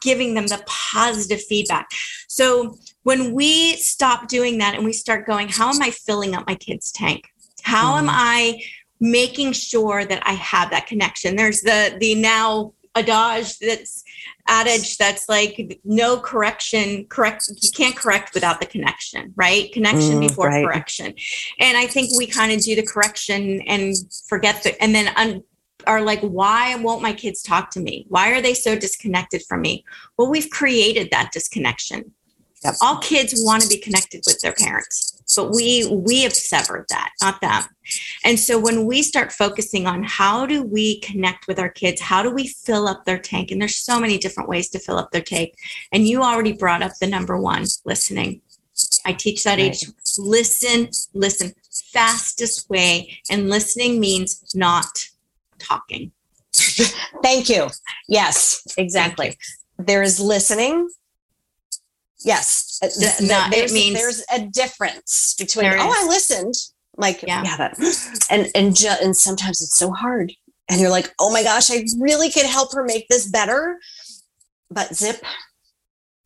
[0.00, 1.88] giving them the positive feedback.
[2.28, 6.46] So when we stop doing that and we start going, how am I filling up
[6.46, 7.24] my kids' tank?
[7.62, 8.12] How am Mhm.
[8.14, 8.62] I
[9.00, 11.34] making sure that I have that connection?
[11.34, 14.04] There's the the now adage that's
[14.48, 19.72] adage that's like no correction correct you can't correct without the connection right?
[19.72, 20.64] Connection Mm, before right.
[20.64, 21.14] correction.
[21.60, 23.94] And i think we kind of do the correction and
[24.26, 25.42] forget the and then un,
[25.86, 28.04] are like why won't my kids talk to me?
[28.08, 29.84] Why are they so disconnected from me?
[30.16, 32.12] Well we've created that disconnection
[32.64, 32.74] Yep.
[32.82, 37.10] All kids want to be connected with their parents, but we we have severed that,
[37.22, 37.62] not them.
[38.24, 42.22] And so when we start focusing on how do we connect with our kids, how
[42.22, 43.50] do we fill up their tank?
[43.50, 45.54] And there's so many different ways to fill up their tank.
[45.92, 48.40] And you already brought up the number one, listening.
[49.04, 49.72] I teach that Right.
[49.74, 49.84] age.
[50.18, 51.54] Listen, listen.
[51.92, 53.18] Fastest way.
[53.30, 55.06] And listening means not
[55.58, 56.12] talking.
[57.22, 57.68] Thank you.
[58.08, 59.36] Yes, exactly.
[59.78, 60.88] There is listening.
[62.24, 65.76] Yes, uh, th- It's th- not- it there's, means- there's a difference between oh.
[65.78, 66.54] I listened
[66.96, 67.42] like Yeah.
[67.44, 67.78] yeah, that
[68.30, 70.32] and and ju- and sometimes it's so hard
[70.68, 73.78] and you're like oh my gosh I really could help her make this better
[74.70, 75.22] but zip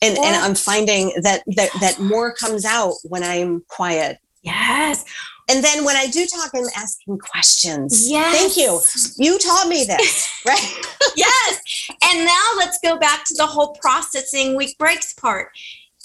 [0.01, 5.05] and and I'm finding that that that more comes out when I'm quiet Yes.
[5.51, 8.35] and then when I do talk I'm asking questions Yes.
[8.35, 8.81] thank you
[9.23, 10.75] you taught me this right
[11.17, 11.91] yes.
[12.05, 15.51] And now let's go back to the whole processing weak brakes part.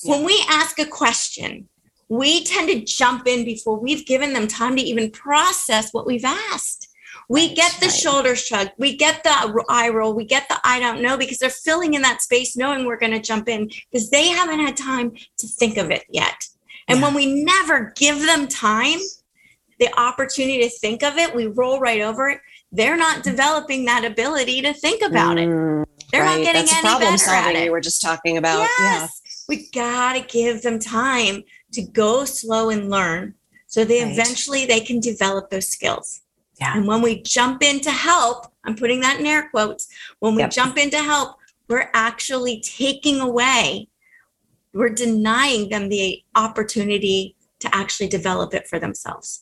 [0.03, 1.67] When we ask a question,
[2.09, 6.23] we tend to jump in before we've given them time to even process what we've
[6.25, 6.89] asked.
[7.29, 7.95] We Right, get the right.
[7.95, 11.49] shoulder shrug, we get the eye roll, we get the I don't know because they're
[11.49, 15.11] filling in that space knowing we're going to jump in because they haven't had time
[15.39, 16.47] to think of it yet.
[16.87, 17.05] And Yeah.
[17.05, 18.99] when we never give them time,
[19.79, 22.39] the opportunity to think of it, we roll right over it.
[22.71, 25.49] They're not developing that ability to think about it.
[25.49, 27.63] Mm, They're not getting That's any problem better at it.
[27.63, 29.21] we were just talking about Yes.
[29.47, 33.35] We gotta give them time to go slow and learn
[33.67, 34.11] so they Right.
[34.11, 36.21] eventually they can develop those skills.
[36.59, 36.75] Yeah.
[36.75, 39.87] And when we jump in to help, I'm putting that in air quotes,
[40.19, 40.51] when we Yep.
[40.51, 41.35] jump in to help,
[41.67, 43.89] we're actually taking away,
[44.73, 49.41] we're denying them the opportunity to actually develop it for themselves.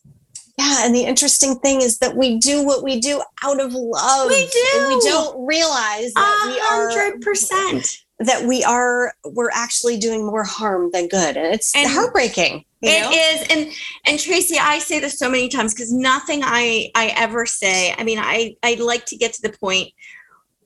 [0.57, 4.29] Yeah, and the interesting thing is that we do what we do out of love.
[4.29, 4.65] We do.
[4.75, 5.09] And we do.
[5.09, 8.04] don't realize that we A are hundred percent.
[8.19, 11.37] That we are we're actually doing more harm than good.
[11.37, 12.65] And it's And heartbreaking.
[12.81, 13.11] It know?
[13.11, 13.73] is, and
[14.05, 17.93] and Tracy, I say this so many times because nothing I I ever say.
[17.97, 19.91] I mean, I I like to get to the point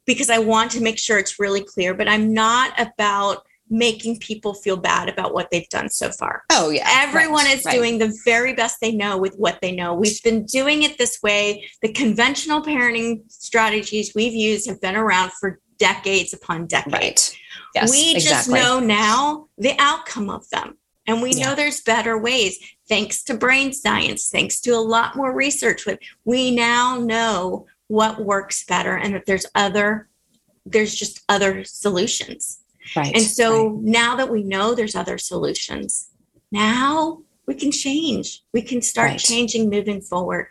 [0.06, 1.94] because I want to make sure it's really clear.
[1.94, 6.44] But I'm not about making people feel bad about what they've done so far.
[6.52, 6.88] Oh yeah.
[6.88, 7.76] Everyone right, is right.
[7.76, 9.94] doing the very best they know with what they know.
[9.94, 11.70] We've been doing it this way.
[11.82, 17.40] The conventional parenting strategies we've used have been around for decades upon decades right.
[17.76, 18.60] Yes, we just exactly.
[18.60, 20.78] know now the outcome of them.
[21.08, 25.34] And we know there's better ways thanks to brain science, thanks to a lot more
[25.34, 30.08] research with we now know what works better and that there's other
[30.66, 32.60] there's just other solutions.
[32.96, 33.16] right.
[33.16, 33.82] And so right.
[33.82, 36.10] now that we know there's other solutions,
[36.52, 38.44] now we can change.
[38.54, 39.20] We can start Right.
[39.20, 40.48] changing moving forward.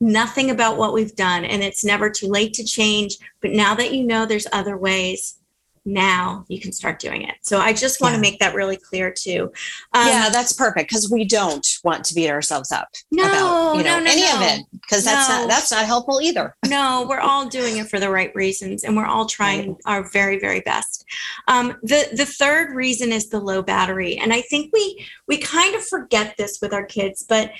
[0.00, 3.92] Nothing about what we've done and it's never too late to change, but now that
[3.92, 5.36] you know there's other ways,
[5.86, 7.36] now you can start doing it.
[7.40, 8.16] So I just want Yeah.
[8.16, 9.50] to make that really clear too.
[9.94, 13.82] Um, yeah, that's perfect because we don't want to beat ourselves up No, about you
[13.82, 15.38] know no, no, any of it because that's No.
[15.38, 16.54] not that's not helpful either.
[16.66, 20.38] no, we're all doing it for the right reasons, and we're all trying our very,
[20.38, 21.04] very best.
[21.48, 25.74] Um, the the third reason is the low battery, and I think we we kind
[25.74, 27.52] of forget this with our kids, but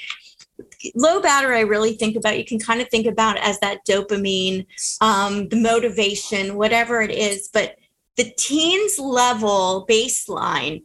[0.94, 3.84] low battery i really think about you can kind of think about it as that
[3.86, 4.66] dopamine
[5.00, 7.76] um, the motivation whatever it is but
[8.16, 10.82] the teens level baseline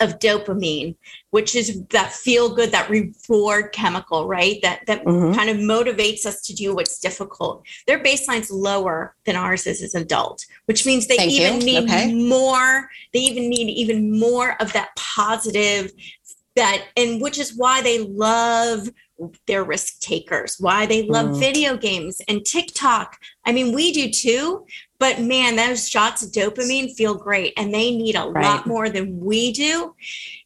[0.00, 0.94] of dopamine
[1.30, 5.34] which is that feel good that reward chemical right that that Mhm.
[5.34, 9.94] kind of motivates us to do what's difficult their baseline's lower than ours is as
[9.94, 11.46] an adult which means they Thank you.
[11.46, 12.12] even need Okay.
[12.12, 15.92] more they even need even more of that positive
[16.56, 18.90] that and which is why they love
[19.46, 21.38] their risk takers why they love Mm.
[21.40, 24.66] video games and tiktok i mean we do too
[24.98, 28.44] but man those shots of dopamine feel great and they need a Right.
[28.44, 29.94] lot more than we do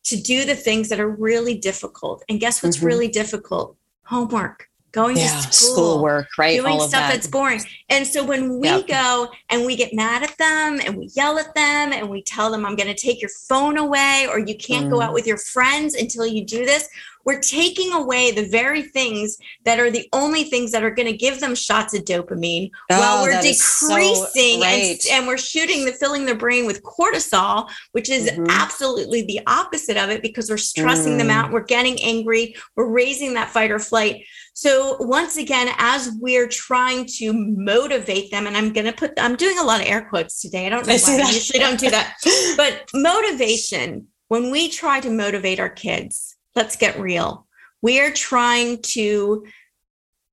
[0.05, 2.85] to do the things that are really difficult and guess what's Mhm.
[2.87, 6.57] really difficult homework going Yeah, to school schoolwork, right?
[6.59, 7.15] doing All of stuff that.
[7.15, 7.63] that's boring.
[7.89, 8.87] And so when we Yep.
[8.89, 12.51] go and we get mad at them and we yell at them and we tell
[12.51, 15.05] them, I'm going to take your phone away or you can't go Mm.
[15.05, 16.89] out with your friends until you do this,
[17.27, 21.17] we're taking away the very things that are the only things that are going to
[21.17, 25.37] give them shots of dopamine while Oh, we're that is so decreasing and, and we're
[25.37, 28.47] shooting the filling their brain with cortisol which is Mhm.
[28.49, 31.33] absolutely the opposite of it because we're stressing them Mm.
[31.33, 34.25] out we're getting angry we're raising that fight or flight
[34.61, 39.35] so once again as we're trying to motivate them and i'm going to put i'm
[39.35, 41.81] doing a lot of air quotes today i don't know I why i usually don't
[41.81, 42.17] do that
[42.59, 47.47] but motivation when we try to motivate our kids let's get real
[47.81, 49.47] we are trying to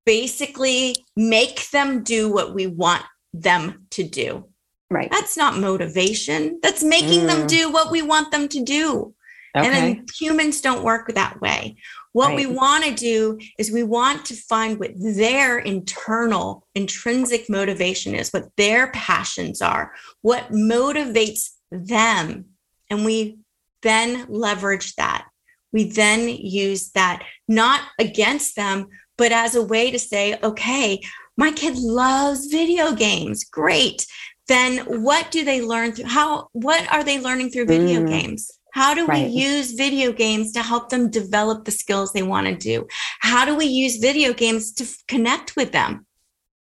[0.06, 4.46] basically make them do what we want them to do
[4.92, 5.10] right.
[5.10, 7.48] that's not motivation that's making them Mm.
[7.48, 9.14] do what we want them to do
[9.56, 9.76] And Okay.
[9.80, 11.78] then humans don't work that way.
[12.18, 18.16] What we want to do is we want to find what their internal intrinsic motivation
[18.16, 22.46] is, what their passions are, what motivates them.
[22.90, 23.38] And we
[23.84, 25.28] then leverage that.
[25.72, 31.00] We then use that not against them, but as a way to say, okay,
[31.38, 33.44] my kid loves video games.
[33.44, 34.08] Great.
[34.48, 36.06] Then what do they learn through?
[36.06, 38.10] How, what are they learning through video Mm.
[38.10, 38.57] games?
[38.78, 39.28] How do Right.
[39.28, 42.86] we use video games to help them develop the skills they want to do?
[43.22, 46.06] How do we use video games to f- connect with them?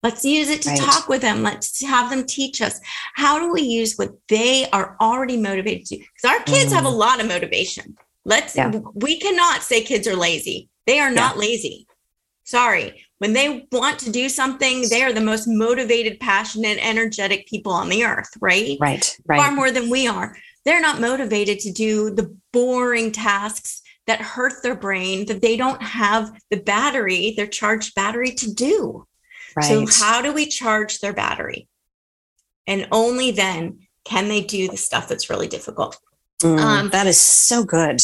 [0.02, 0.80] Let's use it to Right.
[0.80, 1.44] talk with them.
[1.44, 2.80] Let's have them teach us.
[3.14, 5.98] How do we use what they are already motivated to?
[5.98, 6.98] Because our kids have a mm.
[6.98, 7.96] lot of motivation.
[8.24, 8.72] Let's, Yeah.
[8.94, 10.68] we cannot say kids are lazy.
[10.88, 11.86] They are not lazy.
[12.42, 13.06] Sorry.
[13.18, 17.88] When they want to do something, they are the most motivated, passionate, energetic people on
[17.88, 18.76] the earth, right?
[18.80, 19.16] Right.
[19.28, 20.36] far more than we are.
[20.64, 25.82] They're not motivated to do the boring tasks that hurt their brain that they don't
[25.82, 29.06] have the battery, their charged battery to do.
[29.56, 29.64] Right.
[29.64, 31.68] So, how do we charge their battery?
[32.66, 35.98] And only then can they do the stuff that's really difficult.
[36.42, 38.00] Mm, um, that is so good.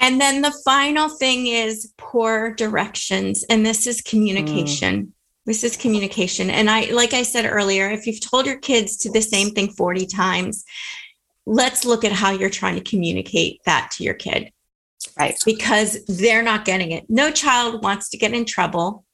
[0.00, 3.44] And then the final thing is poor directions.
[3.48, 5.14] And this is communication.
[5.46, 6.50] This is communication.
[6.50, 9.70] And I, like I said earlier, if you've told your kids to the same thing
[9.70, 10.64] 40 times,
[11.46, 14.50] let's look at how you're trying to communicate that to your kid
[15.18, 15.38] Right.
[15.44, 17.04] because they're not getting it.
[17.10, 19.04] No child wants to get in trouble.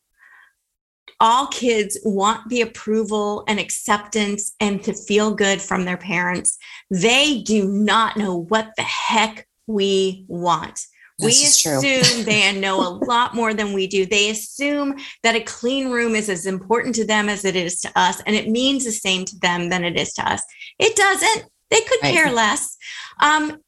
[1.19, 6.57] All kids want the approval and acceptance and to feel good from their parents.
[6.91, 10.87] They do not know what the heck we want.
[11.21, 11.79] we This is true.
[11.79, 14.07] assume they know a lot more than we do.
[14.07, 17.91] They assume that a clean room is as important to them as it is to
[17.97, 20.41] us, and it means the same to them than it is to us.
[20.79, 21.51] It doesn't.
[21.71, 22.15] They could Right.
[22.15, 22.77] care less.
[23.21, 23.59] Um,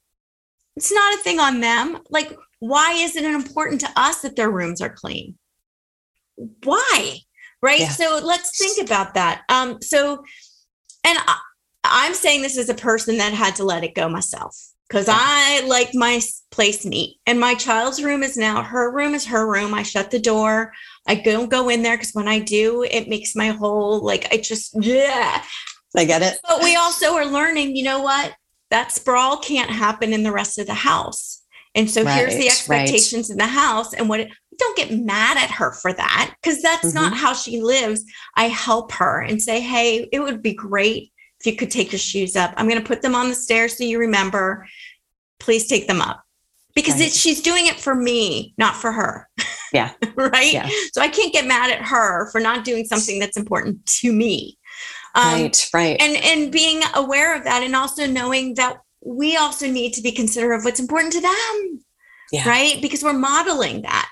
[0.76, 1.98] it's not a thing on them.
[2.10, 5.38] Like, why is it important to us that their rooms are clean?
[6.64, 7.18] Why?
[7.60, 7.80] Right.
[7.80, 7.90] Yeah.
[7.90, 9.42] So let's think about that.
[9.48, 10.24] Um, so,
[11.04, 11.38] and I,
[11.84, 14.56] I'm saying this as a person that had to let it go myself
[14.88, 15.16] because Yeah.
[15.18, 17.18] I like my place neat.
[17.26, 19.74] And my child's room is now her room is her room.
[19.74, 20.72] I shut the door.
[21.06, 24.38] I don't go in there because when I do, it makes my whole like I
[24.38, 25.42] just yeah.
[25.96, 26.38] I get it.
[26.46, 28.34] But we also are learning, you know what?
[28.70, 31.42] That sprawl can't happen in the rest of the house.
[31.74, 32.80] And so here's the Right, right.
[32.88, 33.94] expectations in the house.
[33.94, 36.94] And what it, don't get mad at her for that because that's Mm-hmm.
[36.96, 38.04] not how she lives.
[38.36, 41.98] I help her and say, hey, it would be great if you could take your
[41.98, 42.52] shoes up.
[42.56, 44.66] I'm going to put them on the stairs so you remember.
[45.40, 46.22] Please take them up.
[46.74, 47.08] Because Right.
[47.08, 49.28] it, she's doing it for me, not for her.
[49.74, 49.92] Yeah.
[50.16, 50.52] right.
[50.52, 50.68] Yeah.
[50.92, 54.58] So I can't get mad at her for not doing something that's important to me.
[55.14, 55.70] Um, right.
[55.74, 55.96] Right.
[56.00, 60.12] and and being aware of that and also knowing that we also need to be
[60.12, 61.84] considerate of what's important to them
[62.30, 62.48] Yeah.
[62.48, 64.08] right because we're modeling that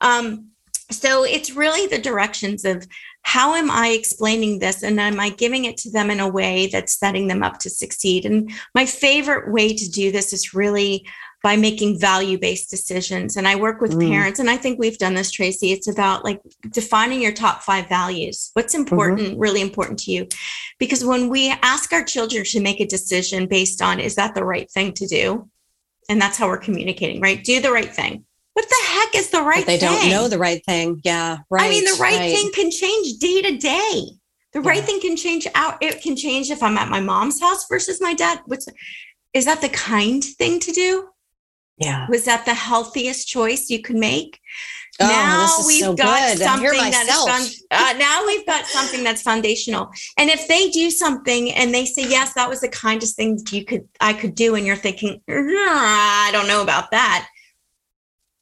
[0.00, 0.46] um
[0.90, 2.86] so it's really the directions of
[3.22, 6.68] how am i explaining this and am i giving it to them in a way
[6.68, 11.06] that's setting them up to succeed and my favorite way to do this is really
[11.42, 14.08] by making value based decisions and i work with Mm.
[14.10, 17.88] parents and i think we've done this tracy it's about like defining your top five
[17.88, 20.26] values what's important really important to you
[20.78, 24.44] because when we ask our children to make a decision based on is that the
[24.44, 25.48] right thing to do
[26.08, 28.24] and that's how we're communicating right do the right thing
[28.54, 31.00] what the heck is the right But they thing don't know the right thing.
[31.04, 31.38] Yeah.
[31.50, 31.64] Right.
[31.66, 32.34] i mean the right, right.
[32.34, 34.04] thing can change day to day
[34.52, 34.82] the right Yeah.
[34.82, 38.12] thing can change out it can change if i'm at my mom's house versus my
[38.14, 38.66] dad what's
[39.32, 41.08] is that the kind thing to do
[41.80, 42.06] Yeah.
[42.08, 44.38] was that the healthiest choice you could make
[45.02, 46.38] Oh, now we've so got good.
[46.44, 47.50] Something that is myself.
[47.70, 52.02] uh, now we've got something that's foundational and if they do something and they say
[52.06, 56.28] yes that was the kindest thing you could i could do and you're thinking "Ah,
[56.28, 57.26] i don't know about that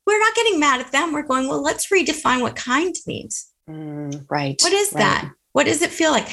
[0.06, 4.24] we're not getting mad at them we're going well let's redefine what kind means Mm,
[4.30, 4.58] right.
[4.62, 5.00] what is right.
[5.02, 6.28] that what does it feel like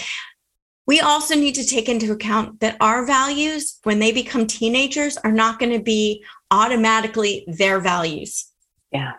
[0.87, 5.31] we also need to take into account that our values when they become teenagers are
[5.31, 8.51] not going to be automatically their values.
[8.91, 9.13] Yeah.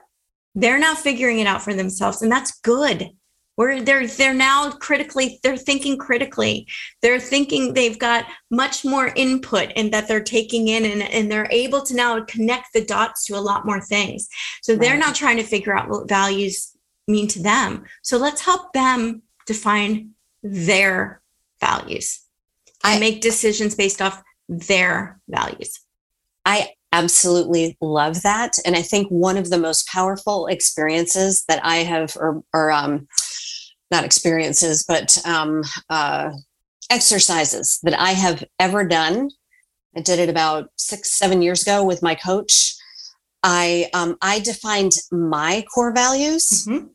[0.55, 3.11] they're now figuring it out for themselves and that's good.
[3.57, 6.67] Where they're they're now critically they're thinking critically.
[7.03, 11.49] They're thinking they've got much more input and that they're taking in and, and they're
[11.51, 14.29] able to now connect the dots to a lot more things.
[14.63, 14.99] So they're Right.
[15.07, 16.77] now trying to figure out what values
[17.09, 17.85] mean to them.
[18.03, 20.11] So let's help them define
[20.43, 21.21] their
[21.61, 22.21] values.
[22.85, 25.81] And I- make decisions based off their values.
[26.45, 28.53] I absolutely love that.
[28.65, 33.07] And I think one of the most powerful experiences that I have, or, or um,
[33.91, 36.31] not experiences, but um, uh,
[36.91, 39.31] exercises that I have ever done.
[39.97, 42.75] I did it about six, seven years ago with my coach.
[43.43, 46.67] I um, I defined my core values.
[46.67, 46.91] Mhm.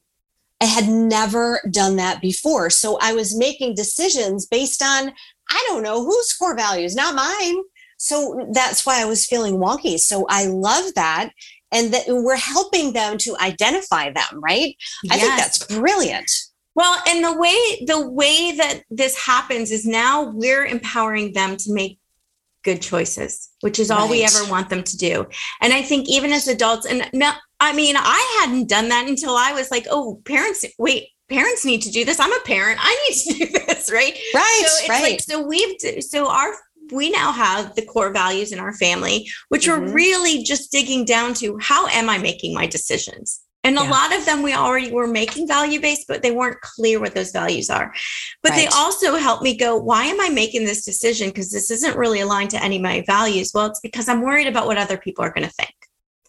[0.59, 5.13] I had never done that before, so I was making decisions based on
[5.49, 7.57] I don't know whose core values, not mine.
[8.01, 9.99] So that's why I was feeling wonky.
[9.99, 11.29] So I love that,
[11.71, 14.41] and that we're helping them to identify them.
[14.41, 14.75] Right?
[15.11, 16.29] I think that's brilliant.
[16.73, 21.73] Well, and the way the way that this happens is now we're empowering them to
[21.73, 21.99] make
[22.63, 25.27] good choices, which is all we ever want them to do.
[25.61, 29.35] And I think even as adults, and no, I mean, I hadn't done that until
[29.35, 32.19] I was like, oh, parents, wait, parents need to do this.
[32.19, 32.79] I'm a parent.
[32.81, 34.17] I need to do this, right?
[34.35, 34.63] Right.
[34.65, 35.03] so it's right.
[35.03, 36.53] like so we've so our
[36.91, 39.93] we now have the core values in our family which are Mhm.
[39.93, 44.25] really just digging down to how am i making my decisions and a lot of
[44.25, 47.93] them we already were making value based but they weren't clear what those values are
[48.41, 51.95] but they also help me go why am i making this decision because this isn't
[51.95, 54.97] really aligned to any of my values well it's because i'm worried about what other
[54.97, 55.73] people are going to think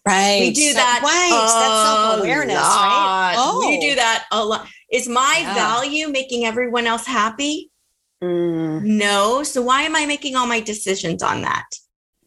[0.05, 0.39] right.
[0.41, 1.29] we do that Right.
[1.59, 3.33] That's self awareness, right?
[3.35, 3.67] lot.
[3.67, 5.53] we do that a lot is my Yeah.
[5.55, 7.71] value making everyone else happy
[8.23, 9.43] Mm, no.
[9.43, 11.65] So why am I making all my decisions on that?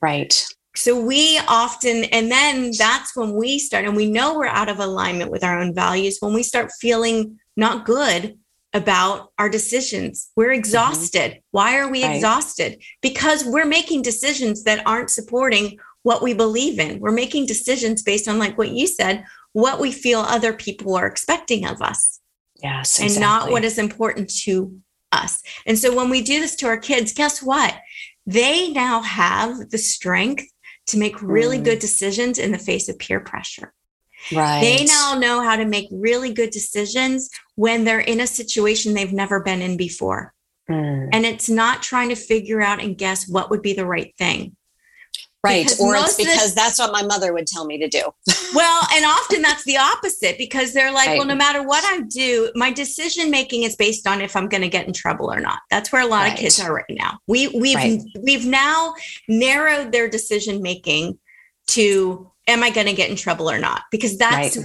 [0.00, 0.46] right.
[0.76, 4.78] So we often, and then that's when we start, and we know we're out of
[4.78, 8.38] alignment with our own values when we start feeling not good
[8.74, 10.28] about our decisions.
[10.36, 11.40] We're exhausted.
[11.50, 12.16] Why are we Right.
[12.16, 12.82] exhausted?
[13.00, 17.00] Because we're making decisions that aren't supporting what we believe in.
[17.00, 19.24] We're making decisions based on, like what you said,
[19.54, 22.20] what we feel other people are expecting of us
[22.62, 23.00] Yes.
[23.00, 24.78] and not what is important to
[25.16, 25.42] us.
[25.66, 27.74] And so when we do this to our kids, guess what?
[28.26, 30.44] They now have the strength
[30.88, 31.64] to make really Mm.
[31.64, 33.72] good decisions in the face of peer pressure.
[34.32, 34.60] right.
[34.60, 39.12] They now know how to make really good decisions when they're in a situation they've
[39.12, 40.32] never been in before.
[40.68, 44.12] Mm, And it's not trying to figure out and guess what would be the right
[44.18, 44.55] thing.
[45.46, 45.64] Right.
[45.64, 48.02] because Or it's of the- because that's what my mother would tell me to do.
[48.54, 51.18] Well, and often that's the opposite because they're like, Right.
[51.18, 54.62] well, no matter what I do, my decision making is based on if I'm going
[54.62, 55.58] to get in trouble or not.
[55.70, 56.32] That's where a lot Right.
[56.32, 57.18] of kids are right now.
[57.26, 58.00] We we've Right.
[58.22, 58.94] we've now
[59.28, 61.18] narrowed their decision making
[61.68, 63.82] to am I going to get in trouble or not?
[63.90, 64.56] Because that's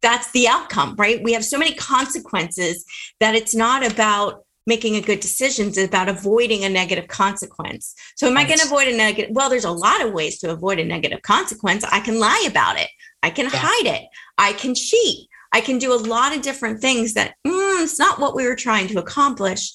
[0.00, 1.22] that's the outcome, right?
[1.22, 2.84] We have so many consequences
[3.20, 7.94] that it's not about making a good decision, is about avoiding a negative consequence.
[8.16, 9.30] So am I going to avoid a negative?
[9.34, 11.84] Well, there's a lot of ways to avoid a negative consequence.
[11.84, 12.88] I can lie about it.
[13.22, 13.60] I can Yeah.
[13.62, 14.02] hide it.
[14.38, 15.28] I can cheat.
[15.52, 18.56] I can do a lot of different things that mm, it's not what we were
[18.56, 19.72] trying to accomplish.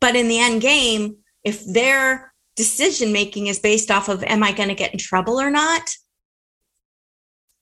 [0.00, 4.52] But in the end game, if their decision making is based off of am I
[4.52, 5.90] going to get in trouble or not,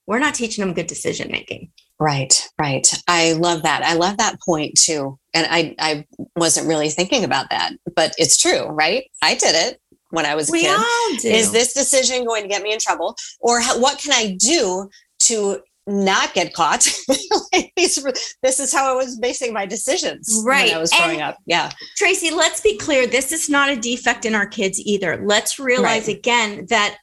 [0.05, 1.71] we're not teaching them good decision making.
[1.99, 2.47] Right.
[2.59, 2.87] Right.
[3.07, 3.81] I love that.
[3.83, 5.17] I love that point too.
[5.33, 9.09] And I, I wasn't really thinking about that, but it's true, right?
[9.21, 9.79] I did it
[10.09, 10.77] when I was a We kid.
[10.77, 11.29] all do.
[11.29, 13.15] Is this decision going to get me in trouble?
[13.39, 14.89] Or how, what can I do
[15.21, 16.87] to not get caught?
[17.53, 18.03] Like, these
[18.43, 20.65] this is how I was basing my decisions Right.
[20.67, 21.37] when I was And- growing up.
[21.45, 21.71] Yeah.
[21.95, 23.07] Tracy, let's be clear.
[23.07, 25.21] This is not a defect in our kids either.
[25.25, 26.17] Let's realize Right.
[26.17, 26.97] again that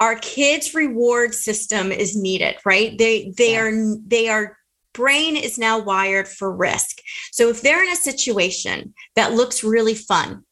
[0.00, 2.96] our kids' reward system is needed, right?
[2.98, 3.62] They they Yeah.
[3.62, 4.58] are they are
[4.92, 6.98] brain is now wired for risk.
[7.30, 10.44] So if they're in a situation that looks really fun,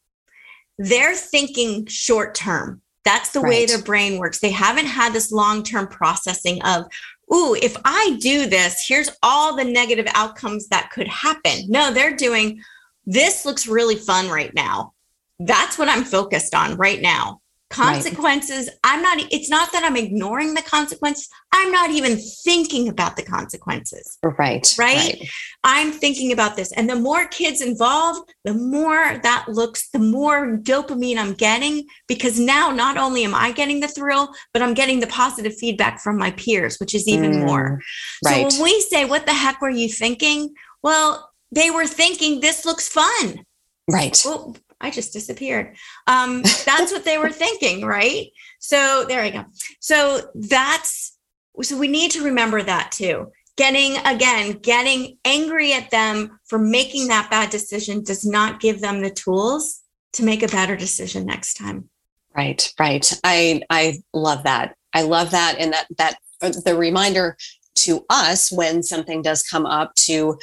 [0.78, 2.82] they're thinking short term.
[3.04, 4.40] That's the way their brain works.
[4.40, 6.84] They haven't had this long term processing of,
[7.32, 11.66] ooh, if I do this, here's all the negative outcomes that could happen.
[11.68, 12.62] No, they're doing,
[13.04, 14.94] this looks really fun right now.
[15.38, 17.40] That's what I'm focused on right now.
[17.70, 21.28] Consequences, I'm not, it's not that I'm ignoring the consequences.
[21.52, 24.16] I'm not even thinking about the consequences.
[24.22, 24.72] Right.
[24.78, 25.28] Right?
[25.64, 26.70] I'm thinking about this.
[26.72, 32.38] And the more kids involved, the more that looks, the more dopamine I'm getting because
[32.38, 36.16] now not only am I getting the thrill, but I'm getting the positive feedback from
[36.16, 37.80] my peers, which is even Mm, more.
[38.24, 38.50] Right.
[38.52, 40.54] So when we say, What the heck were you thinking?
[40.82, 43.44] Well, they were thinking this looks fun.
[43.90, 44.22] right.
[44.26, 44.54] Oh,
[44.84, 45.76] I just disappeared.
[46.06, 48.28] Um, that's what they were thinking, right?
[48.58, 49.44] So there we go.
[49.80, 51.16] So that's
[51.62, 53.32] so we need to remember that too.
[53.56, 59.00] Getting again, getting angry at them for making that bad decision does not give them
[59.00, 59.80] the tools
[60.14, 61.88] to make a better decision next time.
[62.36, 63.10] Right, right.
[63.22, 64.76] I I love that.
[64.92, 67.36] I love that, and that that uh, the reminder
[67.76, 70.38] to us when something does come up to,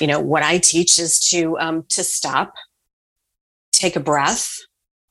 [0.00, 2.52] you know, what I teach is to um, to stop,
[3.80, 4.56] take a breath,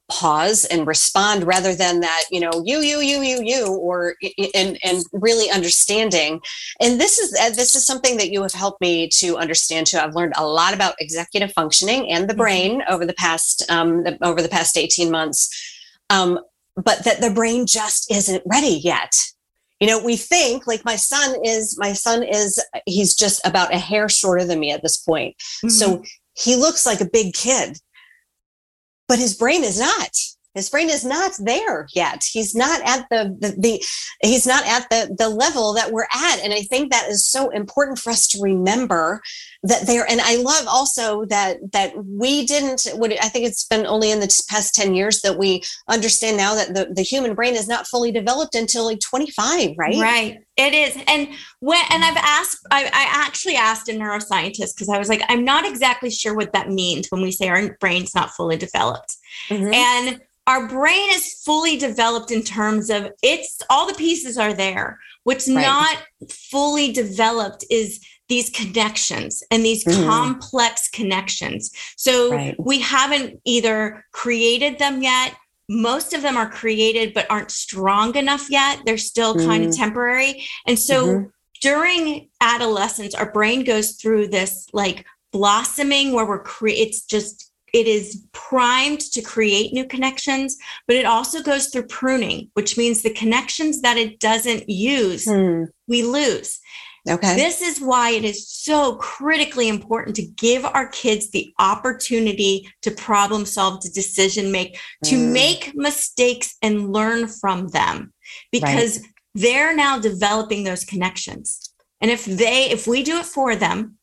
[0.10, 4.16] pause, and respond rather than that, you know, you you you you you, or
[4.54, 6.40] and and really understanding.
[6.80, 9.98] And this is uh, this is something that you have helped me to understand too.
[9.98, 12.38] I've learned a lot about executive functioning and the Mhm.
[12.38, 15.50] brain over the past um, the, over the past eighteen months.
[16.10, 16.40] Um,
[16.76, 19.14] but that the brain just isn't ready yet
[19.80, 23.78] you know we think like my son is my son is he's just about a
[23.78, 25.70] hair shorter than me at this point mm-hmm.
[25.70, 26.02] so
[26.36, 27.78] he looks like a big kid
[29.10, 30.12] but his brain is not.
[30.56, 32.24] His brain is not there yet.
[32.24, 33.84] He's not at the, the, the
[34.22, 36.40] he's not at the the level that we're at.
[36.44, 39.22] And i think that is so important for us to remember
[39.64, 43.86] that there and i love also that that we didn't what i think it's been
[43.86, 47.56] only in the past 10 years that we understand now that the, the human brain
[47.56, 49.98] is not fully developed until like 25 right?
[49.98, 51.30] Right it is and
[51.60, 55.44] when and i've asked i, I actually asked a neuroscientist because i was like i'm
[55.44, 59.16] not exactly sure what that means when we say our brain's not fully developed
[59.50, 59.74] mm-hmm.
[59.74, 65.00] and our brain is fully developed in terms of it's all the pieces are there
[65.24, 65.62] what's right.
[65.62, 65.98] not
[66.30, 68.00] fully developed is
[68.30, 70.08] these connections and these mm-hmm.
[70.08, 71.72] complex connections.
[71.98, 72.56] So right.
[72.60, 75.36] we haven't either created them yet.
[75.70, 78.82] Most of them are created but aren't strong enough yet.
[78.86, 80.44] They're still kind of temporary.
[80.66, 81.28] And so mm-hmm.
[81.62, 88.26] during adolescence, our brain goes through this like blossoming where we're it's just it is
[88.32, 90.58] primed to create new connections,
[90.88, 95.66] but it also goes through pruning, which means the connections that it doesn't use, hmm.
[95.88, 96.60] we lose.
[97.08, 97.36] Okay.
[97.36, 102.92] This is why it is so critically important to give our kids the opportunity to
[102.92, 105.10] problem solve, to decision make, mm.
[105.10, 108.14] to make mistakes and learn from them
[108.52, 109.08] because right.
[109.36, 111.74] they're now developing those connections.
[112.02, 113.98] And if they, if we do it for them,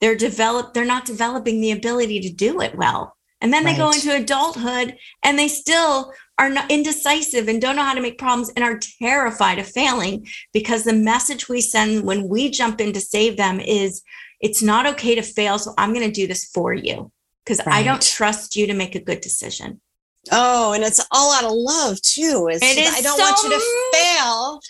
[0.00, 3.16] they're develop, they're not developing the ability to do it well.
[3.40, 3.72] And then right.
[3.72, 8.00] they go into adulthood and they still are not indecisive and don't know how to
[8.00, 12.80] make problems and are terrified of failing because the message we send when we jump
[12.80, 14.02] in to save them is
[14.40, 15.58] it's not okay to fail.
[15.58, 17.10] So I'm going to do this for you
[17.44, 17.76] because right.
[17.76, 19.80] I don't trust you to make a good decision.
[20.30, 22.48] Oh, and it's all out of love too.
[22.50, 24.07] It's, it is I don't so want you to fail.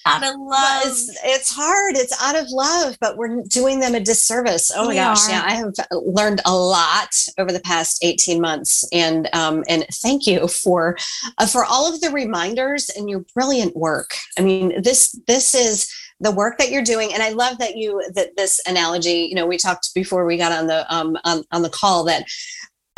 [0.06, 0.82] Out of love.
[0.84, 1.96] It's it's hard.
[1.96, 4.70] It's out of love, but we're doing them a disservice.
[4.74, 5.30] Oh my gosh, are.
[5.30, 5.42] yeah.
[5.44, 8.84] I have learned a lot over the past 18 months.
[8.92, 10.96] And um, and thank you for
[11.38, 14.10] uh, for all of the reminders and your brilliant work.
[14.38, 18.02] I mean, this this is the work that you're doing and i love that you
[18.14, 21.62] that this analogy you know we talked before we got on the um on, on
[21.62, 22.24] the call that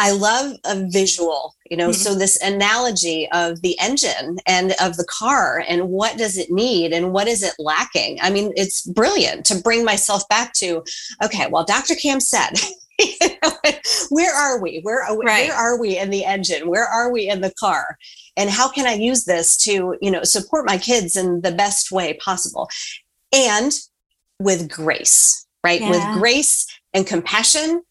[0.01, 1.93] I love a visual, you know, mm-hmm.
[1.93, 6.95] so this analogy of the engine and of the car and what does it need
[6.95, 8.19] and what is it lacking?
[8.23, 10.83] I mean, it's brilliant to bring myself back to,
[11.23, 11.97] okay, well, Dr.
[11.97, 12.55] Cam said,
[14.09, 14.81] where are we?
[14.85, 15.49] Where, right.
[15.49, 16.71] where are we in the engine?
[16.71, 17.99] Where are we in the car?
[18.39, 21.93] And how can I use this to, you know, support my kids in the best
[21.93, 22.71] way possible?
[23.35, 23.79] And
[24.39, 25.83] with grace, right?
[25.83, 25.91] Yeah.
[25.91, 27.83] With grace and compassion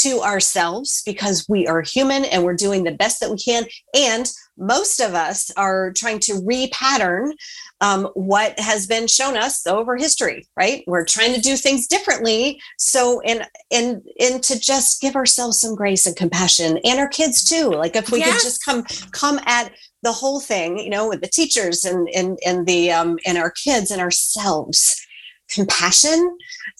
[0.00, 3.64] to ourselves because we are human and we're doing the best that we can.
[3.94, 7.32] And most of us are trying to repattern
[7.80, 10.84] um, what has been shown us over history, right?
[10.86, 12.60] We're trying to do things differently.
[12.78, 17.42] So, and and and to just give ourselves some grace and compassion, and our kids
[17.42, 17.70] too.
[17.70, 19.72] Like if we could just come come at
[20.02, 23.50] the whole thing, you know, with the teachers and and and the um, and our
[23.50, 25.00] kids and ourselves
[25.48, 26.36] compassion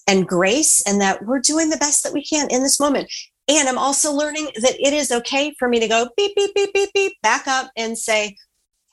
[0.07, 3.11] and grace and that we're doing the best that we can in this moment.
[3.47, 6.73] And I'm also learning that it is okay for me to go beep, beep, beep,
[6.73, 8.37] beep, beep, back up and say,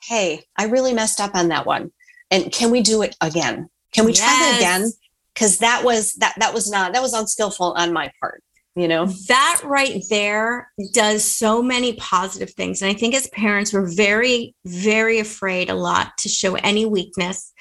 [0.03, 1.91] hey, I really messed up on that one.
[2.31, 3.69] And can we do it again?
[3.93, 4.19] Can we yes.
[4.19, 4.91] try that again?
[5.33, 8.43] Because that was that that was not that was unskillful on my part
[8.75, 13.73] you know that right there does so many positive things and i think as parents
[13.73, 17.51] we're very very afraid a lot to show any weakness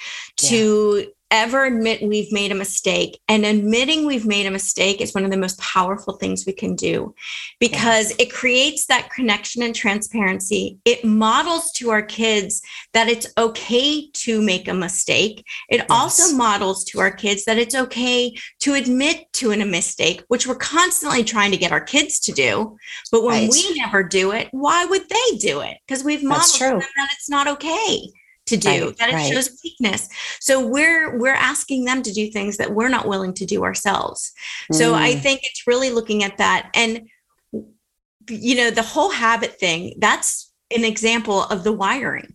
[0.43, 0.49] yeah.
[0.51, 3.21] to ever admit we've made a mistake.
[3.29, 6.75] And admitting we've made a mistake is one of the most powerful things we can
[6.75, 7.15] do
[7.59, 8.17] because yes.
[8.19, 10.79] it creates that connection and transparency.
[10.85, 12.63] It models to our kids
[12.93, 15.45] that it's okay to make a mistake.
[15.69, 15.87] It yes.
[15.91, 20.55] also models to our kids that it's okay to admit to a mistake, which we're
[20.55, 22.77] constantly trying to get our kids to do.
[23.11, 23.51] But when right.
[23.51, 25.79] we never do it, why would they do it?
[25.87, 28.11] Because we've modeled them that it's not okay
[28.49, 29.33] to do right, that it right.
[29.33, 30.09] shows weakness
[30.41, 34.33] so we're we're asking them to do things that we're not willing to do ourselves
[34.73, 34.77] mm.
[34.77, 35.21] so i mm.
[35.21, 37.09] think it's really looking at that and
[38.31, 42.35] you know the whole habit thing that's an example of the wiring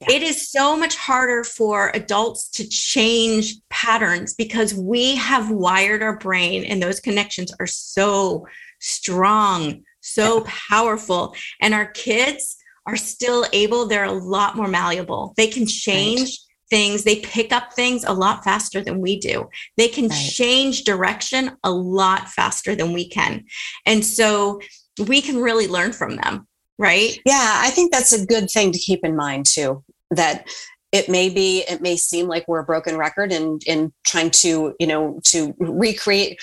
[0.00, 0.16] yeah.
[0.16, 6.18] it is so much harder for adults to change patterns because we have wired our
[6.18, 8.46] brain and those connections are so
[8.80, 10.52] strong so yeah.
[10.68, 12.56] powerful and our kids
[12.86, 15.34] are still able, they're a lot more malleable.
[15.36, 16.36] They can change right.
[16.70, 19.48] things, they pick up things a lot faster than we do.
[19.76, 20.16] They can right.
[20.16, 23.44] change direction a lot faster than we can.
[23.84, 24.60] And so
[25.06, 26.46] we can really learn from them.
[26.78, 27.18] right?
[27.24, 29.82] Yeah, I think that's a good thing to keep in mind too.
[30.10, 30.46] That
[30.92, 34.74] it may be, it may seem like we're a broken record and in trying to,
[34.78, 36.38] you know, to recreate.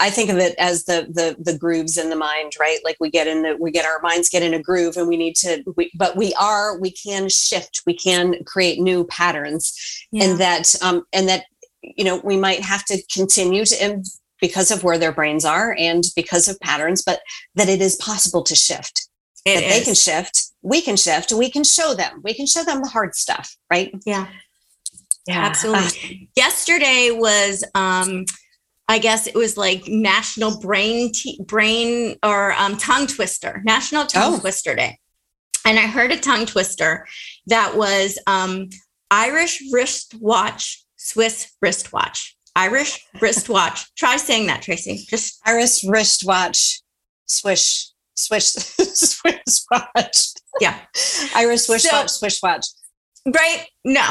[0.00, 2.78] I think of it as the the the grooves in the mind, right?
[2.84, 5.16] Like we get in the we get our minds get in a groove, and we
[5.16, 5.62] need to.
[5.76, 9.72] We, but we are we can shift, we can create new patterns,
[10.10, 10.24] Yeah.
[10.24, 11.44] and that um and that
[11.82, 14.04] you know we might have to continue to and
[14.40, 17.20] because of where their brains are and because of patterns, but
[17.54, 19.08] that it is possible to shift
[19.46, 22.62] It that they can shift we can shift we can show them we can show
[22.64, 24.26] them the hard stuff right Yeah.
[25.28, 26.28] yeah Absolutely.
[26.36, 28.24] Yesterday was, um,
[28.92, 34.34] I guess it was like National Brain t- Brain or um, Tongue Twister, National Tongue
[34.34, 34.38] Oh.
[34.40, 34.98] Twister Day,
[35.64, 37.06] and I heard a tongue twister
[37.46, 38.68] that was um,
[39.10, 43.86] Irish wristwatch, Swiss wristwatch, Irish wristwatch.
[43.96, 45.04] Try saying that, Tracy.
[45.08, 46.80] Just iris wristwatch
[47.26, 49.38] swish swish swish
[49.70, 50.18] watch
[50.60, 50.78] yeah.
[51.34, 52.66] Irish swish So- watch swish watch
[53.26, 53.66] Right?
[53.84, 54.06] No.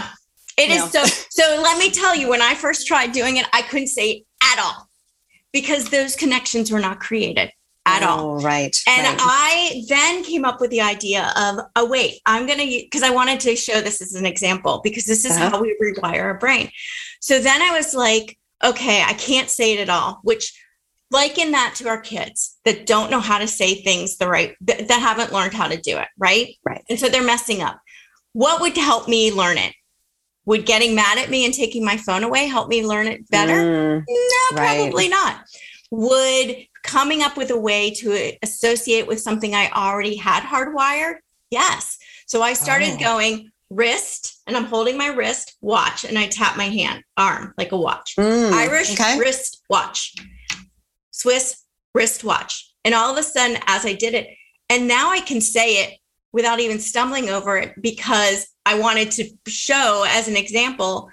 [0.58, 1.04] It is No.
[1.06, 4.24] so so let me tell you when I first tried doing it I couldn't say
[4.42, 4.90] at all
[5.54, 7.52] because those connections were not created
[7.86, 8.38] at all.
[8.38, 9.18] oh, right And right.
[9.20, 13.10] I then came up with the idea of oh wait, I'm going to because I
[13.10, 15.50] wanted to show this as an example because this is Uh-huh.
[15.50, 16.70] how we rewire our brain.
[17.22, 20.54] So then I was like, okay, I can't say it at all, which
[21.10, 24.88] liken that to our kids that don't know how to say things the right that,
[24.88, 26.56] that haven't learned how to do it, right?
[26.64, 26.84] Right.
[26.90, 27.82] And so they're messing up.
[28.34, 29.74] What would help me learn it?
[30.46, 33.54] Would getting mad at me and taking my phone away help me learn it better?
[33.54, 34.78] Mm, No, Right.
[34.78, 35.42] probably not.
[35.92, 41.18] Would coming up with a way to associate with something I already had hardwired?
[41.52, 41.98] Yes.
[42.26, 42.98] So I started Oh.
[43.00, 47.72] going wrist, and I'm holding my wrist, watch, and I tap my hand, arm, like
[47.72, 48.16] a watch.
[48.18, 50.14] mm, Irish okay wrist watch,
[51.12, 51.58] Swiss
[51.94, 52.70] wrist watch.
[52.84, 54.28] And all of a sudden, as I did it,
[54.70, 56.00] and now I can say it
[56.34, 61.10] without even stumbling over it because I wanted to show as an example,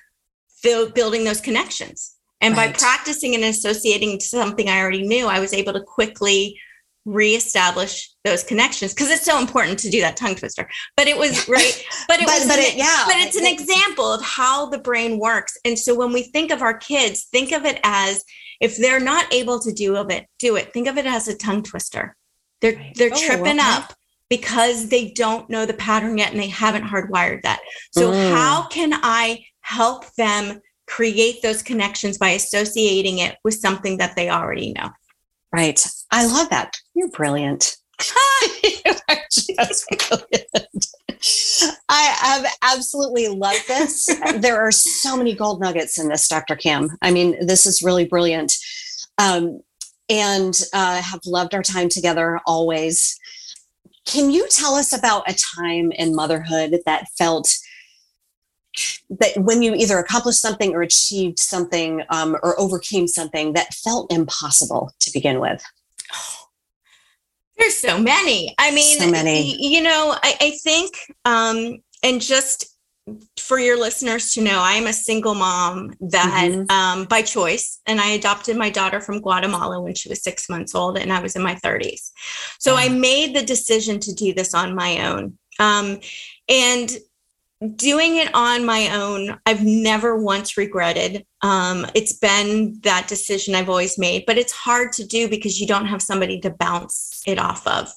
[0.63, 2.15] building those connections.
[2.41, 6.59] And by practicing and associating to something I already knew, I was able to quickly
[7.05, 10.69] reestablish those connections because it's so important to do that tongue twister.
[10.97, 11.85] But it was right.
[12.09, 14.79] But it But- was but an- it- yeah, but it's an example of how the
[14.79, 15.57] brain works.
[15.65, 18.23] And so when we think of our kids, think of it as
[18.61, 20.73] if they're not able to do of it, do it.
[20.73, 22.17] Think of it as a tongue twister.
[22.61, 22.93] They're Right.
[22.97, 23.69] they're Oh, tripping okay.
[23.77, 23.95] up
[24.29, 27.61] because they don't know the pattern yet and they haven't hardwired that.
[27.93, 28.33] So Mm.
[28.35, 34.31] how can I help them create those connections by associating it with something that they
[34.31, 34.91] already know?
[35.51, 37.77] right i love that you're brilliant
[38.63, 40.87] you are just brilliant.
[41.89, 44.07] I have absolutely loved this.
[44.37, 46.55] there are so many gold nuggets in this, Dr.
[46.55, 46.91] Cam.
[47.03, 48.55] I mean, this is really brilliant.
[49.19, 49.61] Um,
[50.09, 53.19] and uh, have loved our time together always.
[54.09, 57.55] Can you tell us about a time in motherhood that felt
[59.11, 64.11] that when you either accomplished something or achieved something um, or overcame something that felt
[64.11, 65.63] impossible to begin with?
[67.59, 68.55] There's so many.
[68.57, 69.57] I mean, So many.
[69.59, 70.95] you know, I, I think,
[71.27, 72.78] um, and just
[73.39, 76.71] for your listeners to know, I am a single mom that Mhm.
[76.71, 80.75] um, by choice, and I adopted my daughter from Guatemala when she was six months
[80.75, 82.13] old, and I was in my 30s.
[82.59, 85.39] So I made the decision to do this on my own.
[85.59, 86.01] Um,
[86.49, 86.99] and
[87.75, 91.27] doing it on my own, I've never once regretted.
[91.43, 95.67] Um, it's been that decision I've always made, but it's hard to do because you
[95.67, 97.91] don't have somebody to bounce it off of.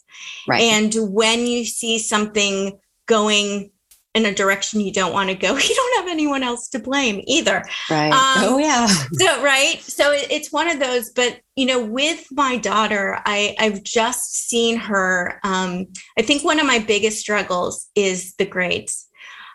[0.48, 0.62] Right.
[0.62, 3.71] And when you see something going
[4.14, 7.22] in a direction you don't want to go, you don't have anyone else to blame
[7.26, 7.64] either.
[7.90, 8.12] right.
[8.12, 8.88] um, oh, yeah.
[8.88, 9.82] So right.
[9.82, 14.50] So it, it's one of those, but you know, with my daughter, I, I've just
[14.50, 15.40] seen her.
[15.44, 15.88] Um,
[16.18, 19.08] I think one of my biggest struggles is the grades.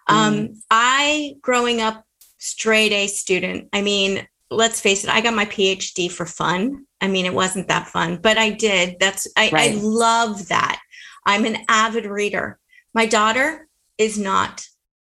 [0.09, 2.05] Um, I growing up
[2.39, 3.69] straight A student.
[3.73, 6.87] I mean, let's face it, I got my PhD for fun.
[7.01, 8.97] I mean, it wasn't that fun, but I did.
[9.01, 9.73] That's I, Right.
[9.73, 10.81] I love that.
[11.27, 12.59] I'm an avid reader.
[12.95, 13.66] My daughter
[13.99, 14.67] is not.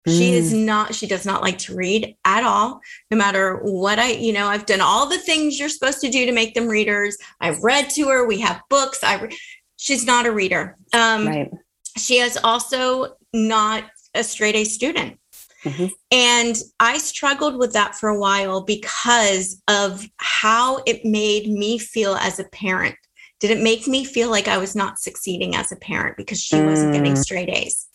[0.08, 2.80] She is not, she does not like to read at all,
[3.12, 6.26] no matter what I, you know, I've done all the things you're supposed to do
[6.26, 7.16] to make them readers.
[7.40, 8.26] I've read to her.
[8.26, 9.04] We have books.
[9.04, 9.38] I, re-
[9.76, 10.76] she's not a reader.
[10.92, 11.50] Um, right.
[11.96, 15.18] she is also not a straight A student.
[15.64, 15.92] Mhm.
[16.10, 22.16] And I struggled with that for a while because of how it made me feel
[22.16, 22.96] as a parent.
[23.38, 26.60] Did it make me feel like I was not succeeding as a parent because she
[26.60, 27.18] wasn't getting Mm.
[27.22, 27.86] straight A's?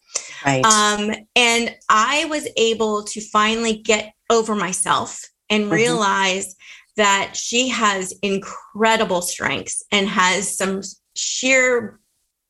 [0.47, 0.65] Right.
[0.65, 5.71] Um, and I was able to finally get over myself and Mhm.
[5.71, 6.55] realize
[6.95, 10.81] that she has incredible strengths and has some
[11.15, 11.99] sheer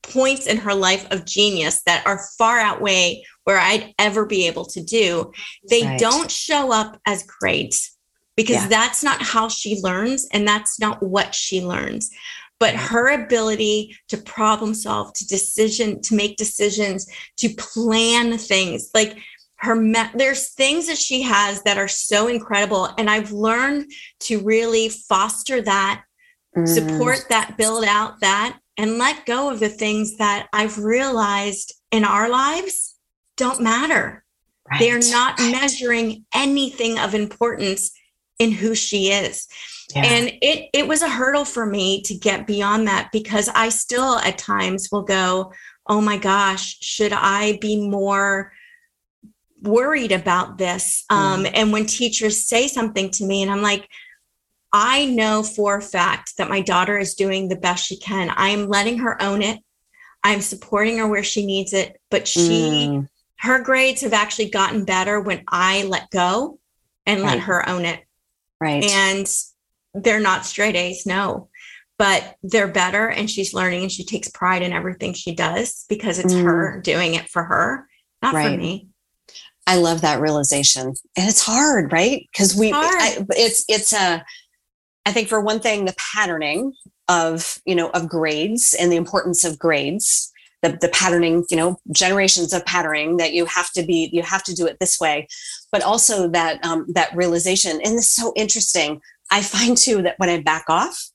[0.03, 4.65] points in her life of genius that are far outweigh where I'd ever be able
[4.65, 5.31] to do.
[5.69, 5.99] They Right.
[5.99, 7.97] don't show up as grades
[8.35, 8.67] because Yeah.
[8.67, 12.09] that's not how she learns and that's not what she learns.
[12.59, 19.17] But her ability to problem solve, to decision, to make decisions, to plan things, like
[19.59, 23.89] her me- there's things that she has that are so incredible and i've learned
[24.19, 26.03] to really foster that
[26.55, 26.67] Mm.
[26.67, 32.03] support that build out that and let go of the things that i've realized in
[32.05, 32.95] our lives
[33.35, 34.23] don't matter
[34.69, 35.51] Right, they're not right.
[35.51, 37.91] measuring anything of importance
[38.39, 39.47] in who she is
[39.95, 40.03] Yeah.
[40.03, 44.17] and it it was a hurdle for me to get beyond that because i still
[44.17, 45.53] at times will go
[45.87, 48.51] oh my gosh should i be more
[49.63, 51.03] worried about this?
[51.09, 53.87] Um, and when teachers say something to me and i'm like
[54.73, 58.29] i know for a fact that my daughter is doing the best she can.
[58.29, 59.59] I am letting her own it.
[60.23, 63.07] I'm supporting her where she needs it but she Mm,
[63.39, 66.59] her grades have actually gotten better when i let go
[67.05, 68.03] and let her own it.
[68.59, 68.83] Right.
[68.83, 69.27] and
[70.03, 71.49] they're not straight A's, no,
[71.97, 73.09] but they're better.
[73.09, 76.43] And she's learning and she takes pride in everything she does because it's Mm.
[76.43, 77.87] her doing it for her,
[78.21, 78.57] not for Right.
[78.57, 78.87] me.
[79.65, 82.25] I love that realization, and it's hard, right?
[82.31, 82.71] Because we.
[82.73, 84.23] I, it's it's a.
[85.05, 86.71] I think for one thing, the patterning
[87.09, 90.31] of you know of grades and the importance of grades,
[90.63, 94.43] the the patterning, you know, generations of patterning that you have to be, you have
[94.43, 95.27] to do it this way,
[95.71, 99.01] but also that um, that realization, and it's so interesting.
[99.31, 101.09] I find too that when I back off,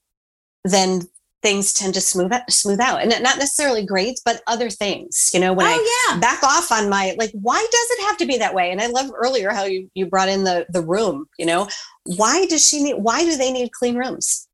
[0.65, 1.03] then
[1.43, 5.31] things tend to smooth out, smooth out, and not necessarily grades, but other things.
[5.35, 6.21] You know, when I oh, yeah.
[6.21, 8.71] back off on my like why does it have to be that way?
[8.71, 11.69] And i love earlier how you you brought in the the room you know
[12.05, 14.49] why does she need why do they need clean rooms?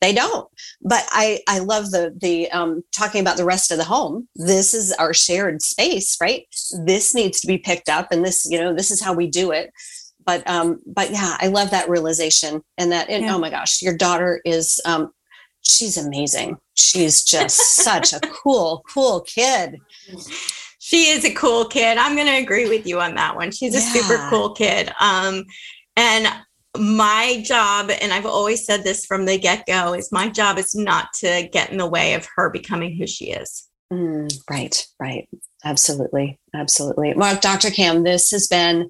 [0.00, 0.48] They don't.
[0.82, 4.28] But i i love the the um talking about the rest of the home.
[4.36, 6.46] This is our shared space right?
[6.86, 9.50] This needs to be picked up and this you know this is how we do
[9.50, 9.72] it
[10.26, 13.34] but um but yeah i love that realization and that and Yeah.
[13.34, 15.12] oh my gosh your daughter is um
[15.62, 19.76] she's amazing she's just such a cool cool kid
[20.82, 21.98] She is a cool kid.
[21.98, 23.52] I'm going to agree with you on that one.
[23.52, 24.90] She's a super cool kid.
[24.98, 25.44] Um,
[25.94, 26.26] and
[26.76, 30.74] my job, and I've always said this from the get go, is my job is
[30.74, 33.68] not to get in the way of her becoming who she is.
[33.92, 35.28] Mm, right, right.
[35.64, 36.40] Absolutely.
[36.54, 37.12] Absolutely.
[37.14, 37.70] Well, Dr.
[37.70, 38.88] Cam, this has been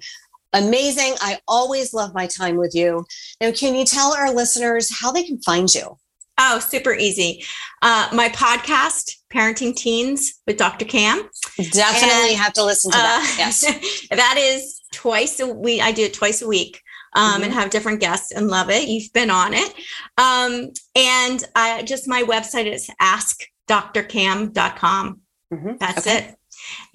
[0.53, 1.15] amazing.
[1.21, 3.05] I always love my time with you.
[3.39, 5.97] Now, can you tell our listeners how they can find you?
[6.37, 7.43] Oh, super easy.
[7.81, 10.85] Uh, my podcast, Parenting Teens with Dr.
[10.85, 11.29] Cam.
[11.57, 13.33] Definitely And, have to listen to that.
[13.33, 13.61] Uh, yes.
[14.09, 15.81] that is twice a week.
[15.81, 16.81] I do it twice a week.
[17.13, 18.87] Um, and have different guests and love it.
[18.87, 19.73] You've been on it.
[20.17, 25.21] Um, and I just my website is askdrcam.com.
[25.53, 25.79] Mhm.
[25.79, 26.17] That's Okay.
[26.17, 26.35] it.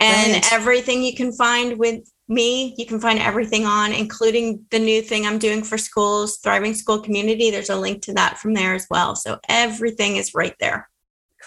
[0.01, 0.53] And Brilliant.
[0.53, 5.27] everything you can find with me, you can find everything on, including the new thing
[5.27, 7.51] I'm doing for schools, Thriving School Community.
[7.51, 9.15] There's a link to that from there as well.
[9.17, 10.89] So everything is right there.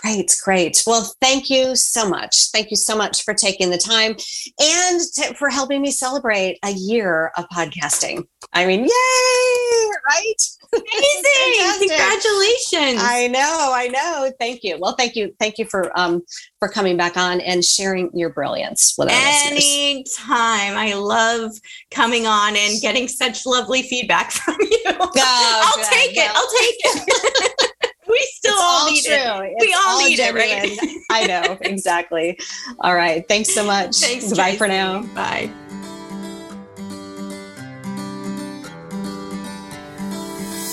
[0.01, 0.81] Great, great.
[0.87, 2.51] Well, thank you so much.
[2.51, 4.15] Thank you so much for taking the time
[4.61, 8.25] and to, for helping me celebrate a year of podcasting.
[8.53, 10.35] I mean, yay, right?
[10.71, 11.79] Amazing.
[11.79, 13.01] Congratulations.
[13.03, 14.31] I know, I know.
[14.39, 14.77] Thank you.
[14.79, 16.21] Well, thank you, thank you for um
[16.59, 19.63] for coming back on and sharing your brilliance with listeners.
[19.63, 20.77] Anytime.
[20.77, 21.51] I love
[21.91, 24.79] coming on and getting such lovely feedback from you.
[24.85, 25.85] I'll good.
[25.89, 26.17] take it.
[26.17, 27.65] Well, I'll take it.
[28.09, 29.13] we still It's all all need true.
[29.15, 29.53] it.
[29.57, 31.03] It's We all need it, right?
[31.11, 32.39] I know exactly.
[32.81, 33.27] All right.
[33.27, 33.97] Thanks so much.
[33.97, 34.33] Thanks.
[34.35, 35.03] Bye for now.
[35.13, 35.51] Bye.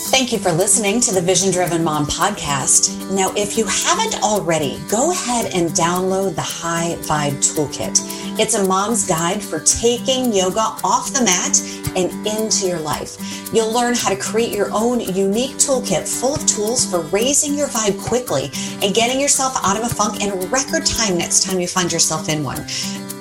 [0.09, 3.12] Thank you for listening to the Vision Driven Mom podcast.
[3.14, 7.99] Now, if you haven't already, go ahead and download the High Vibe Toolkit.
[8.39, 11.59] It's a mom's guide for taking yoga off the mat
[11.97, 13.16] and into your life.
[13.51, 17.68] You'll learn how to create your own unique toolkit full of tools for raising your
[17.68, 18.51] vibe quickly
[18.82, 22.28] and getting yourself out of a funk in record time next time you find yourself
[22.28, 22.59] in one.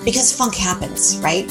[0.03, 1.49] Because funk happens, right?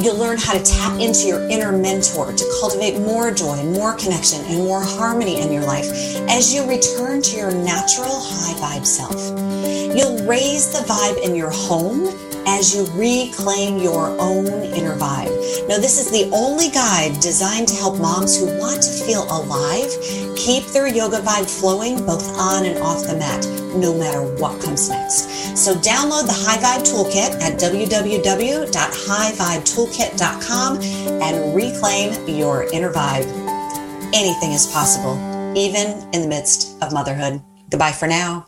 [0.00, 4.44] You'll learn how to tap into your inner mentor to cultivate more joy, more connection,
[4.46, 5.86] and more harmony in your life
[6.28, 9.14] as you return to your natural high vibe self.
[9.96, 12.08] You'll raise the vibe in your home
[12.46, 15.68] as you reclaim your own inner vibe.
[15.68, 19.90] Now, this is the only guide designed to help moms who want to feel alive
[20.36, 24.88] keep their yoga vibe flowing both on and off the mat, no matter what comes
[24.88, 25.28] next.
[25.56, 29.81] So, download the High Vibe Toolkit at www.highvibetoolkit.com
[30.80, 33.26] and reclaim your inner vibe.
[34.14, 35.16] Anything is possible,
[35.56, 37.40] even in the midst of motherhood.
[37.70, 38.46] Goodbye for now.